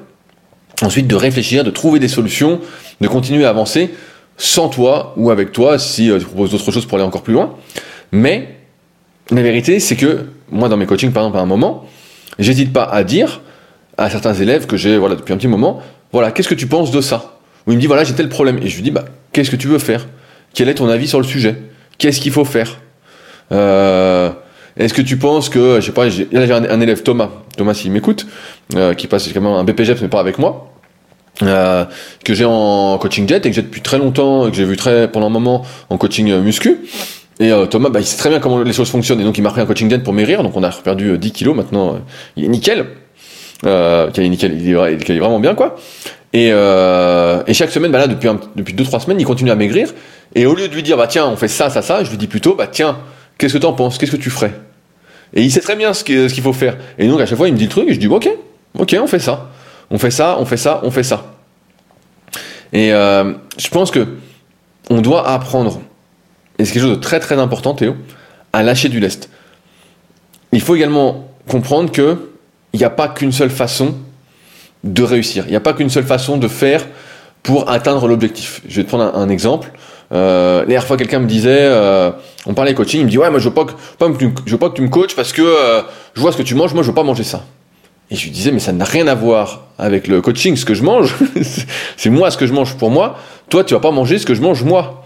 [0.83, 2.61] ensuite de réfléchir, de trouver des solutions,
[3.01, 3.91] de continuer à avancer
[4.37, 7.35] sans toi ou avec toi si euh, tu proposes d'autres choses pour aller encore plus
[7.35, 7.55] loin.
[8.13, 8.57] Mais
[9.31, 11.87] la vérité, c'est que moi, dans mes coachings, par exemple, à un moment,
[12.39, 13.41] j'hésite pas à dire
[13.97, 15.81] à certains élèves que j'ai voilà, depuis un petit moment,
[16.13, 17.39] voilà, qu'est-ce que tu penses de ça?
[17.67, 18.59] Ou il me dit, voilà, j'ai tel problème.
[18.63, 20.07] Et je lui dis, bah, qu'est-ce que tu veux faire?
[20.53, 21.57] Quel est ton avis sur le sujet?
[21.99, 22.79] Qu'est-ce qu'il faut faire?
[23.53, 24.31] Euh,
[24.77, 27.93] Est-ce que tu penses que, je sais pas, là j'ai un, élève Thomas, Thomas s'il
[27.93, 28.27] m'écoute,
[28.75, 30.74] euh, qui passe quand même un BPGEPS mais pas avec moi,
[31.43, 31.85] euh,
[32.25, 34.77] que j'ai en coaching jet et que j'ai depuis très longtemps, et que j'ai vu
[34.77, 36.79] très pendant un moment en coaching euh, muscu.
[37.41, 39.43] Et euh, Thomas, bah, il sait très bien comment les choses fonctionnent et donc il
[39.43, 41.99] m'a pris un coaching jet pour maigrir, donc on a perdu 10 kilos maintenant,
[42.37, 42.87] il est nickel.
[43.65, 45.77] Euh, il est nickel, il est, vraiment bien quoi.
[46.33, 49.51] Et, euh, et chaque semaine, bah là, depuis, un, depuis deux, trois semaines, il continue
[49.51, 49.95] à maigrir.
[50.35, 52.19] Et au lieu de lui dire, bah tiens, on fait ça, ça, ça, je lui
[52.19, 52.99] dis plutôt, bah tiens,
[53.39, 53.99] qu'est-ce que t'en penses?
[53.99, 54.53] Qu'est-ce que tu ferais?
[55.33, 56.77] Et il sait très bien ce qu'il faut faire.
[56.99, 58.29] Et donc, à chaque fois, il me dit le truc, et je dis, ok,
[58.79, 59.51] ok, on fait ça.
[59.91, 61.35] On fait ça, on fait ça, on fait ça.
[62.73, 64.07] Et euh, je pense que
[64.91, 65.81] on doit apprendre,
[66.59, 67.97] et c'est quelque chose de très très important, Théo,
[68.53, 69.31] à lâcher du lest.
[70.53, 72.31] Il faut également comprendre que
[72.73, 73.95] il n'y a pas qu'une seule façon
[74.83, 75.45] de réussir.
[75.47, 76.85] Il n'y a pas qu'une seule façon de faire
[77.43, 78.63] pour atteindre l'objectif.
[78.69, 79.71] Je vais te prendre un, exemple.
[80.13, 82.11] Euh, la dernière fois, quelqu'un me disait, euh,
[82.47, 83.73] on parlait coaching, il me dit ouais, moi je veux pas que,
[84.47, 85.83] je veux pas que tu me coaches parce que euh,
[86.15, 87.45] je vois ce que tu manges, moi je veux pas manger ça.
[88.11, 90.75] Et je lui disais mais ça n'a rien à voir avec le coaching, ce que
[90.75, 91.15] je mange,
[91.97, 93.19] c'est moi ce que je mange pour moi.
[93.49, 95.05] Toi, tu vas pas manger ce que je mange moi.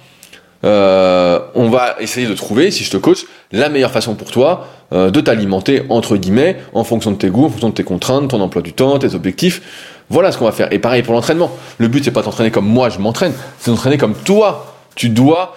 [0.65, 4.67] Euh, on va essayer de trouver, si je te coach, la meilleure façon pour toi
[4.93, 8.31] euh, de t'alimenter, entre guillemets, en fonction de tes goûts, en fonction de tes contraintes,
[8.31, 9.63] ton emploi du temps, tes objectifs.
[10.11, 10.73] Voilà ce qu'on va faire.
[10.73, 11.51] Et pareil pour l'entraînement.
[11.79, 14.75] Le but, c'est pas d'entraîner comme moi je m'entraîne, c'est d'entraîner comme toi.
[14.95, 15.55] Tu dois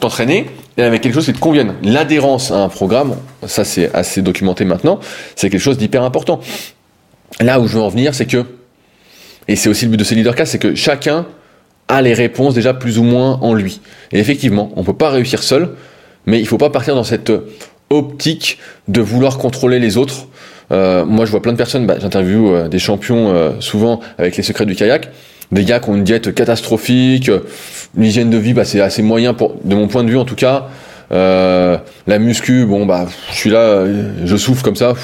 [0.00, 1.74] t'entraîner et avec quelque chose qui te convienne.
[1.82, 3.16] L'adhérence à un programme,
[3.46, 5.00] ça c'est assez documenté maintenant,
[5.36, 6.40] c'est quelque chose d'hyper important.
[7.40, 8.44] Là où je veux en venir, c'est que,
[9.48, 11.26] et c'est aussi le but de ces leadercasts, c'est que chacun
[11.88, 13.80] a les réponses déjà plus ou moins en lui.
[14.12, 15.70] Et effectivement, on ne peut pas réussir seul,
[16.26, 17.32] mais il ne faut pas partir dans cette
[17.90, 18.58] optique
[18.88, 20.26] de vouloir contrôler les autres.
[20.72, 24.36] Euh, moi, je vois plein de personnes, bah, j'interviewe euh, des champions euh, souvent avec
[24.36, 25.10] les secrets du kayak,
[25.52, 27.30] des gars qui ont une diète catastrophique,
[27.96, 30.24] une hygiène de vie, bah, c'est assez moyen pour, de mon point de vue en
[30.24, 30.68] tout cas.
[31.10, 33.84] la muscu, bon bah, je suis là,
[34.24, 34.94] je souffle comme ça.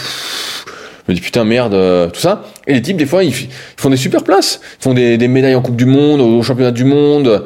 [1.11, 1.73] Me dis putain merde,
[2.13, 2.43] tout ça.
[2.67, 3.35] Et les types, des fois, ils,
[3.77, 4.61] font des super places.
[4.81, 7.45] Ils font des, médailles en Coupe du Monde, au championnat du monde.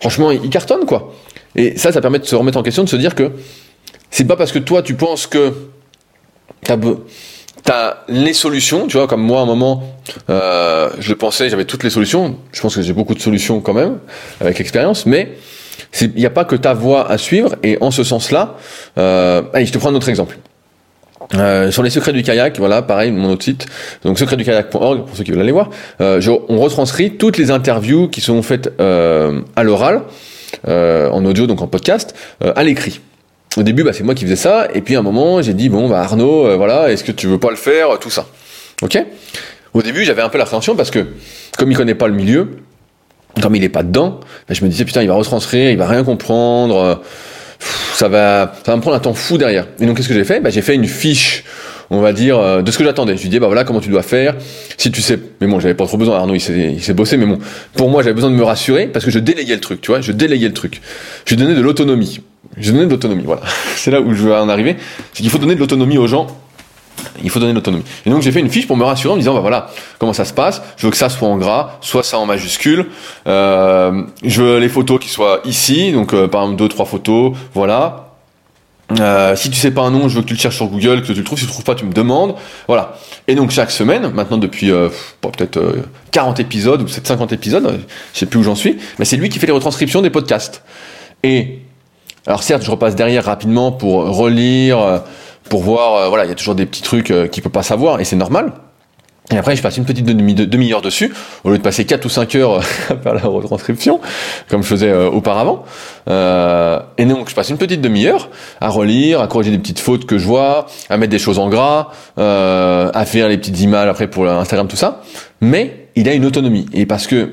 [0.00, 1.14] Franchement, ils, cartonnent, quoi.
[1.54, 3.32] Et ça, ça permet de se remettre en question, de se dire que
[4.10, 5.52] c'est pas parce que toi, tu penses que
[6.62, 6.76] t'as
[7.68, 9.82] as les solutions, tu vois, comme moi à un moment,
[10.30, 12.38] euh, je le pensais, j'avais toutes les solutions.
[12.52, 13.98] Je pense que j'ai beaucoup de solutions quand même
[14.40, 15.32] avec l'expérience, mais
[16.00, 17.56] il n'y a pas que ta voie à suivre.
[17.62, 18.56] Et en ce sens-là,
[18.98, 20.38] euh, allez, je te prends un autre exemple.
[21.34, 23.66] Euh, sur les secrets du kayak, voilà, pareil, mon autre site,
[24.04, 25.70] donc secretdukayak.org pour ceux qui veulent aller voir.
[26.00, 30.02] Euh, on retranscrit toutes les interviews qui sont faites euh, à l'oral,
[30.66, 33.00] en audio, donc en podcast, à l'écrit.
[33.56, 35.68] Au début, bah, c'est moi qui faisais ça, et puis à un moment, j'ai dit
[35.68, 38.26] bon, bah Arnaud, voilà, est-ce que tu veux pas le faire, tout ça,
[38.82, 39.04] ok?
[39.74, 41.06] Au début, j'avais un peu l'appréhension parce que
[41.58, 42.58] comme il connaît pas le milieu,
[43.42, 45.86] comme il est pas dedans, bah, je me disais putain, il va retranscrire, il va
[45.86, 47.00] rien comprendre
[47.60, 49.66] ça va, ça va me prendre un temps fou derrière.
[49.80, 50.40] Et donc, qu'est-ce que j'ai fait?
[50.40, 51.44] Bah, J'ai fait une fiche,
[51.90, 53.16] on va dire, euh, de ce que j'attendais.
[53.16, 54.34] Je lui dis, bah voilà comment tu dois faire.
[54.76, 56.16] Si tu sais, mais bon, j'avais pas trop besoin.
[56.16, 57.38] Arnaud, il s'est, il s'est bossé, mais bon,
[57.74, 60.00] pour moi, j'avais besoin de me rassurer parce que je déléguais le truc, tu vois,
[60.00, 60.80] je déléguais le truc.
[61.24, 62.20] Je lui donnais de l'autonomie.
[62.58, 63.42] Je donnais de l'autonomie, voilà.
[63.76, 64.76] C'est là où je veux en arriver.
[65.12, 66.26] C'est qu'il faut donner de l'autonomie aux gens
[67.22, 67.84] il faut donner l'autonomie.
[68.04, 70.12] Et donc j'ai fait une fiche pour me rassurer en me disant bah voilà comment
[70.12, 70.62] ça se passe.
[70.76, 72.86] Je veux que ça soit en gras, soit ça en majuscule.
[73.26, 77.32] Euh, je veux les photos qui soient ici, donc euh, par exemple deux trois photos,
[77.54, 78.02] voilà.
[79.00, 81.02] Euh, si tu sais pas un nom, je veux que tu le cherches sur Google,
[81.02, 81.38] que tu le trouves.
[81.38, 82.36] Si tu le trouves pas, tu me demandes.
[82.68, 82.96] Voilà.
[83.26, 84.88] Et donc chaque semaine, maintenant depuis euh,
[85.20, 85.60] peut-être
[86.12, 87.80] 40 épisodes ou peut-être 50 épisodes,
[88.14, 90.62] je sais plus où j'en suis, mais c'est lui qui fait les retranscriptions des podcasts.
[91.24, 91.58] Et
[92.26, 95.02] alors certes, je repasse derrière rapidement pour relire
[95.48, 97.62] pour voir, euh, voilà, il y a toujours des petits trucs euh, qu'il peut pas
[97.62, 98.52] savoir et c'est normal.
[99.32, 102.34] Et après, je passe une petite demi-heure dessus, au lieu de passer 4 ou 5
[102.36, 102.58] heures
[102.90, 104.00] à faire la retranscription,
[104.48, 105.64] comme je faisais euh, auparavant.
[106.08, 108.30] Euh, et donc, je passe une petite demi-heure
[108.60, 111.48] à relire, à corriger des petites fautes que je vois, à mettre des choses en
[111.48, 111.88] gras,
[112.18, 115.02] euh, à faire les petites images après pour Instagram, tout ça.
[115.40, 116.66] Mais il a une autonomie.
[116.72, 117.32] Et parce que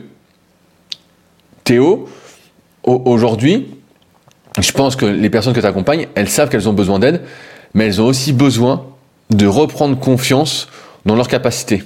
[1.64, 2.10] Théo,
[2.84, 3.68] aujourd'hui,
[4.60, 7.22] je pense que les personnes que tu accompagnes, elles savent qu'elles ont besoin d'aide,
[7.74, 8.86] mais elles ont aussi besoin
[9.30, 10.68] de reprendre confiance
[11.06, 11.84] dans leur capacité.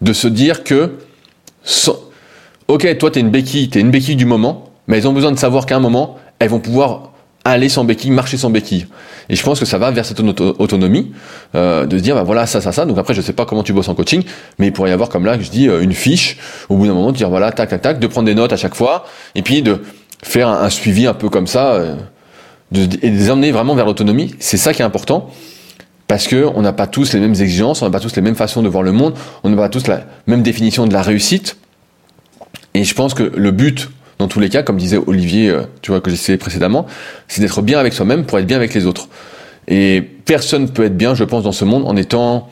[0.00, 0.98] De se dire que,
[2.68, 5.38] ok, toi t'es une béquille, t'es une béquille du moment, mais elles ont besoin de
[5.38, 7.10] savoir qu'à un moment, elles vont pouvoir
[7.44, 8.86] aller sans béquille, marcher sans béquille.
[9.28, 11.12] Et je pense que ça va vers cette autonomie,
[11.54, 12.84] euh, de se dire, bah voilà, ça, ça, ça.
[12.84, 14.22] Donc après, je sais pas comment tu bosses en coaching,
[14.58, 16.38] mais il pourrait y avoir, comme là, je dis, euh, une fiche,
[16.68, 18.56] au bout d'un moment, de dire, voilà, tac, tac, tac, de prendre des notes à
[18.56, 19.80] chaque fois, et puis de
[20.22, 21.74] faire un, suivi un peu comme ça.
[21.74, 21.94] Euh,
[22.72, 25.30] de, et de les emmener vraiment vers l'autonomie, c'est ça qui est important.
[26.06, 28.34] Parce que on n'a pas tous les mêmes exigences, on n'a pas tous les mêmes
[28.34, 29.14] façons de voir le monde,
[29.44, 31.56] on n'a pas tous la même définition de la réussite.
[32.74, 33.90] Et je pense que le but
[34.20, 36.86] dans tous les cas, comme disait Olivier, euh, tu vois, que j'ai précédemment,
[37.26, 39.08] c'est d'être bien avec soi-même pour être bien avec les autres.
[39.66, 42.48] Et personne peut être bien, je pense, dans ce monde en étant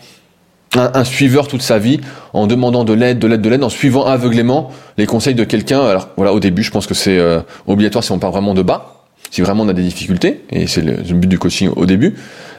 [0.74, 2.00] un, suiveur toute sa vie,
[2.32, 5.80] en demandant de l'aide, de l'aide, de l'aide, en suivant aveuglément les conseils de quelqu'un.
[5.84, 8.62] Alors voilà, au début, je pense que c'est euh, obligatoire si on part vraiment de
[8.62, 8.97] bas,
[9.30, 12.14] si vraiment on a des difficultés, et c'est le, but du coaching au début.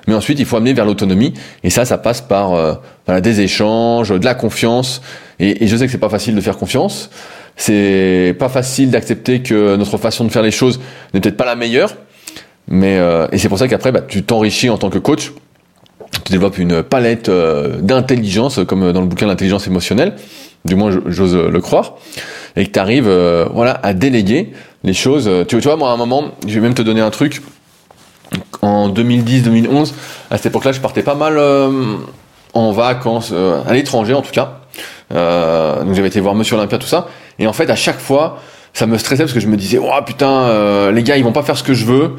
[0.07, 2.73] Mais ensuite, il faut amener vers l'autonomie, et ça, ça passe par euh,
[3.21, 5.01] des échanges, de la confiance.
[5.39, 7.09] Et, je sais que c'est pas facile de faire confiance.
[7.55, 10.79] C'est pas facile d'accepter que notre façon de faire les choses
[11.13, 11.95] n'est peut-être pas la meilleure.
[12.67, 15.31] Mais euh, et c'est pour ça qu'après, bah, tu t'enrichis en tant que coach
[16.25, 20.13] tu développes une palette euh, d'intelligence, comme dans le bouquin l'intelligence émotionnelle,
[20.65, 21.97] du moins j'ose le croire,
[22.55, 23.09] et que tu arrives
[23.53, 24.53] voilà, à déléguer
[24.83, 25.29] les choses.
[25.47, 27.41] Tu, tu vois, moi à un moment, je vais même te donner un truc.
[28.61, 29.93] En 2010-2011,
[30.29, 31.95] à cette époque-là, je partais pas mal euh,
[32.53, 34.59] en vacances, à l'étranger en tout cas.
[35.09, 37.07] donc j'avais été voir Monsieur Olympia, tout ça.
[37.39, 38.39] Et en fait, à chaque fois,
[38.73, 41.43] ça me stressait parce que je me disais, oh putain, les gars, ils vont pas
[41.43, 42.15] faire ce que je veux.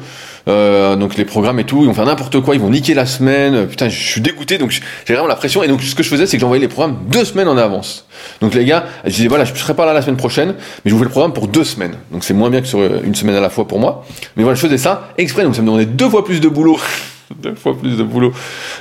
[0.47, 3.05] Euh, donc les programmes et tout, ils vont faire n'importe quoi, ils vont niquer la
[3.05, 3.67] semaine.
[3.67, 5.63] Putain, je suis dégoûté, donc j'ai vraiment la pression.
[5.63, 8.05] Et donc ce que je faisais, c'est que j'envoyais les programmes deux semaines en avance.
[8.41, 10.91] Donc les gars, je disais voilà, je serai pas là la semaine prochaine, mais je
[10.91, 11.95] vous fais le programme pour deux semaines.
[12.11, 14.05] Donc c'est moins bien que sur une semaine à la fois pour moi.
[14.35, 16.79] Mais voilà, je faisais ça exprès, donc ça me demandait deux fois plus de boulot,
[17.41, 18.33] deux fois plus de boulot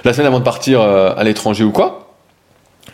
[0.05, 2.15] la semaine avant de partir euh, à l'étranger ou quoi.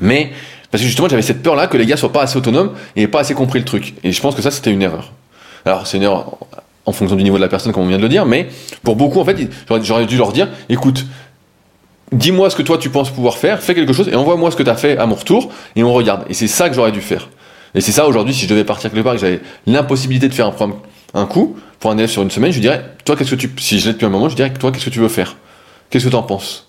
[0.01, 0.31] Mais
[0.71, 3.21] parce que justement, j'avais cette peur-là que les gars soient pas assez autonomes et pas
[3.21, 3.95] assez compris le truc.
[4.03, 5.13] Et je pense que ça, c'était une erreur.
[5.65, 6.39] Alors, c'est une erreur
[6.87, 8.49] en fonction du niveau de la personne, comme on vient de le dire, mais
[8.83, 9.37] pour beaucoup, en fait,
[9.83, 11.05] j'aurais dû leur dire, écoute,
[12.13, 14.63] dis-moi ce que toi tu penses pouvoir faire, fais quelque chose et envoie-moi ce que
[14.63, 16.25] tu as fait à mon retour et on regarde.
[16.29, 17.29] Et c'est ça que j'aurais dû faire.
[17.75, 20.35] Et c'est ça aujourd'hui, si je devais partir quelque part et que j'avais l'impossibilité de
[20.35, 20.51] faire
[21.15, 23.79] un, coup pour un élève sur une semaine, je dirais, toi, qu'est-ce que tu, si
[23.79, 25.37] je l'ai depuis un moment, je dirais, toi, qu'est-ce que tu veux faire?
[25.91, 26.69] Qu'est-ce que tu en penses?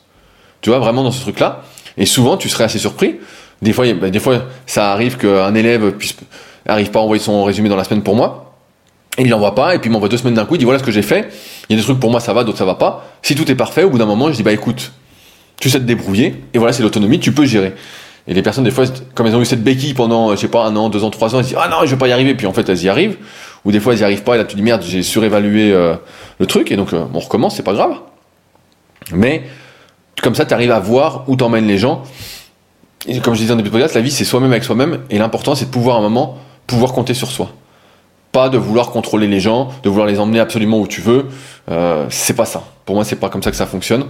[0.62, 1.64] Tu vois, vraiment dans ce truc-là.
[1.98, 3.18] Et souvent, tu serais assez surpris.
[3.62, 6.16] Des fois, bah, des fois, ça arrive qu'un élève puisse,
[6.68, 8.47] arrive pas à envoyer son résumé dans la semaine pour moi.
[9.18, 10.80] Et il l'envoie pas, et puis il m'envoie deux semaines d'un coup, il dit voilà
[10.80, 11.30] ce que j'ai fait.
[11.70, 13.06] Il y a des trucs pour moi ça va, d'autres ça va pas.
[13.24, 14.92] Si tout est parfait, au bout d'un moment, je dis bah écoute,
[15.60, 17.74] tu sais te débrouiller, et voilà c'est l'autonomie, tu peux gérer.
[18.28, 20.66] Et les personnes des fois, comme elles ont eu cette béquille pendant, je sais pas,
[20.66, 22.12] un an, deux ans, trois ans, elles se disent ah non je vais pas y
[22.12, 23.18] arriver, puis en fait elles y arrivent.
[23.66, 25.96] Ou des fois elles y arrivent pas, et là tu dis merde j'ai surévalué euh,
[26.40, 27.94] le truc, et donc euh, on recommence, c'est pas grave.
[29.14, 29.44] Mais
[30.22, 32.04] comme ça tu arrives à voir où t'emmènes les gens.
[33.08, 35.18] Et comme je disais en début de podcast, la vie c'est soi-même avec soi-même, et
[35.18, 36.38] l'important c'est de pouvoir à un moment
[36.68, 37.50] pouvoir compter sur soi
[38.50, 41.26] de vouloir contrôler les gens, de vouloir les emmener absolument où tu veux.
[41.70, 42.64] Euh, c'est pas ça.
[42.86, 44.06] Pour moi, c'est pas comme ça que ça fonctionne.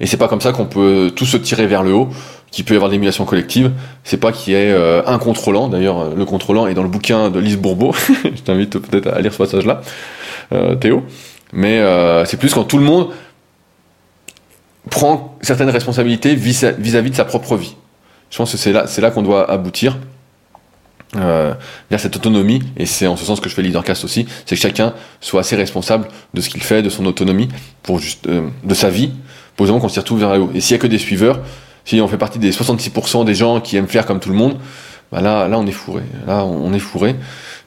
[0.00, 2.08] Et c'est pas comme ça qu'on peut tout se tirer vers le haut,
[2.50, 3.72] qu'il peut y avoir l'émulation collective.
[4.04, 5.68] C'est pas qu'il y ait euh, un contrôlant.
[5.68, 7.92] D'ailleurs, le contrôlant est dans le bouquin de Lise Bourbeau.
[8.24, 9.80] Je t'invite peut-être à lire ce passage-là,
[10.52, 11.04] euh, Théo.
[11.52, 13.08] Mais euh, c'est plus quand tout le monde
[14.90, 17.74] prend certaines responsabilités vis-à-vis de sa propre vie.
[18.30, 19.96] Je pense que c'est là qu'on doit aboutir
[21.16, 21.54] euh,
[21.90, 24.60] vers cette autonomie, et c'est en ce sens que je fais Leadercast aussi, c'est que
[24.60, 27.48] chacun soit assez responsable de ce qu'il fait, de son autonomie,
[27.82, 29.12] pour juste, euh, de sa vie,
[29.56, 30.50] pour vraiment qu'on se retrouve vers le haut.
[30.54, 31.40] Et s'il y a que des suiveurs,
[31.84, 34.58] si on fait partie des 66% des gens qui aiment faire comme tout le monde,
[35.10, 36.02] bah là, là on est fourré.
[36.26, 37.16] Là, on est fourré.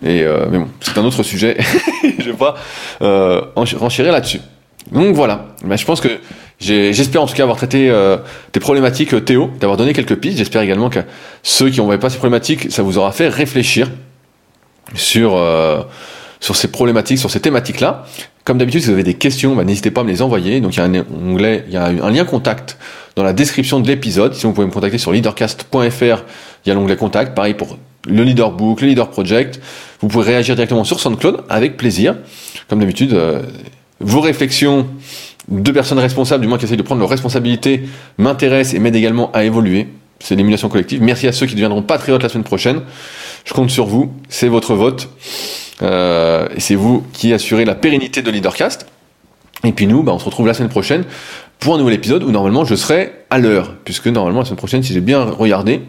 [0.04, 1.58] Et euh, mais bon, c'est un autre sujet.
[2.20, 2.56] je vais pas
[3.02, 4.42] euh, renchérir là-dessus.
[4.92, 5.48] Donc voilà.
[5.64, 6.10] Bah, je pense que
[6.62, 8.18] J'espère en tout cas avoir traité euh,
[8.60, 10.38] problématiques, euh, Théo, d'avoir donné quelques pistes.
[10.38, 11.00] J'espère également que
[11.42, 13.90] ceux qui n'ont pas ces problématiques, ça vous aura fait réfléchir
[14.94, 15.82] sur, euh,
[16.40, 18.06] sur ces problématiques, sur ces thématiques-là.
[18.44, 20.62] Comme d'habitude, si vous avez des questions, bah, n'hésitez pas à me les envoyer.
[20.62, 22.78] Donc il y a un onglet, il y a un lien contact
[23.16, 24.36] dans la description de l'épisode.
[24.36, 27.34] Si vous pouvez me contacter sur leadercast.fr, il y a l'onglet contact.
[27.34, 29.60] Pareil pour le leader book, le leader project.
[30.00, 32.18] Vous pouvez réagir directement sur SoundCloud avec plaisir.
[32.68, 33.20] Comme d'habitude,
[34.02, 34.88] vos réflexions
[35.48, 37.84] deux personnes responsables, du moins qui essayent de prendre leurs responsabilités,
[38.18, 39.88] m'intéressent et m'aident également à évoluer.
[40.20, 41.02] C'est l'émulation collective.
[41.02, 42.82] Merci à ceux qui deviendront patriotes la semaine prochaine.
[43.44, 44.14] Je compte sur vous.
[44.30, 45.10] C'est votre vote.
[45.82, 48.86] Euh, et c'est vous qui assurez la pérennité de Leadercast.
[49.64, 51.04] Et puis nous, bah, on se retrouve la semaine prochaine
[51.60, 53.76] pour un nouvel épisode où normalement je serai à l'heure.
[53.84, 55.82] Puisque normalement la semaine prochaine, si j'ai bien regardé,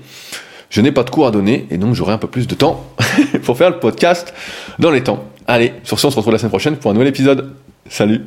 [0.70, 2.86] je n'ai pas de cours à donner et donc j'aurai un peu plus de temps
[3.44, 4.32] pour faire le podcast
[4.78, 5.24] dans les temps.
[5.46, 7.52] Allez, sur ce, on se retrouve la semaine prochaine pour un nouvel épisode.
[7.88, 8.22] Salut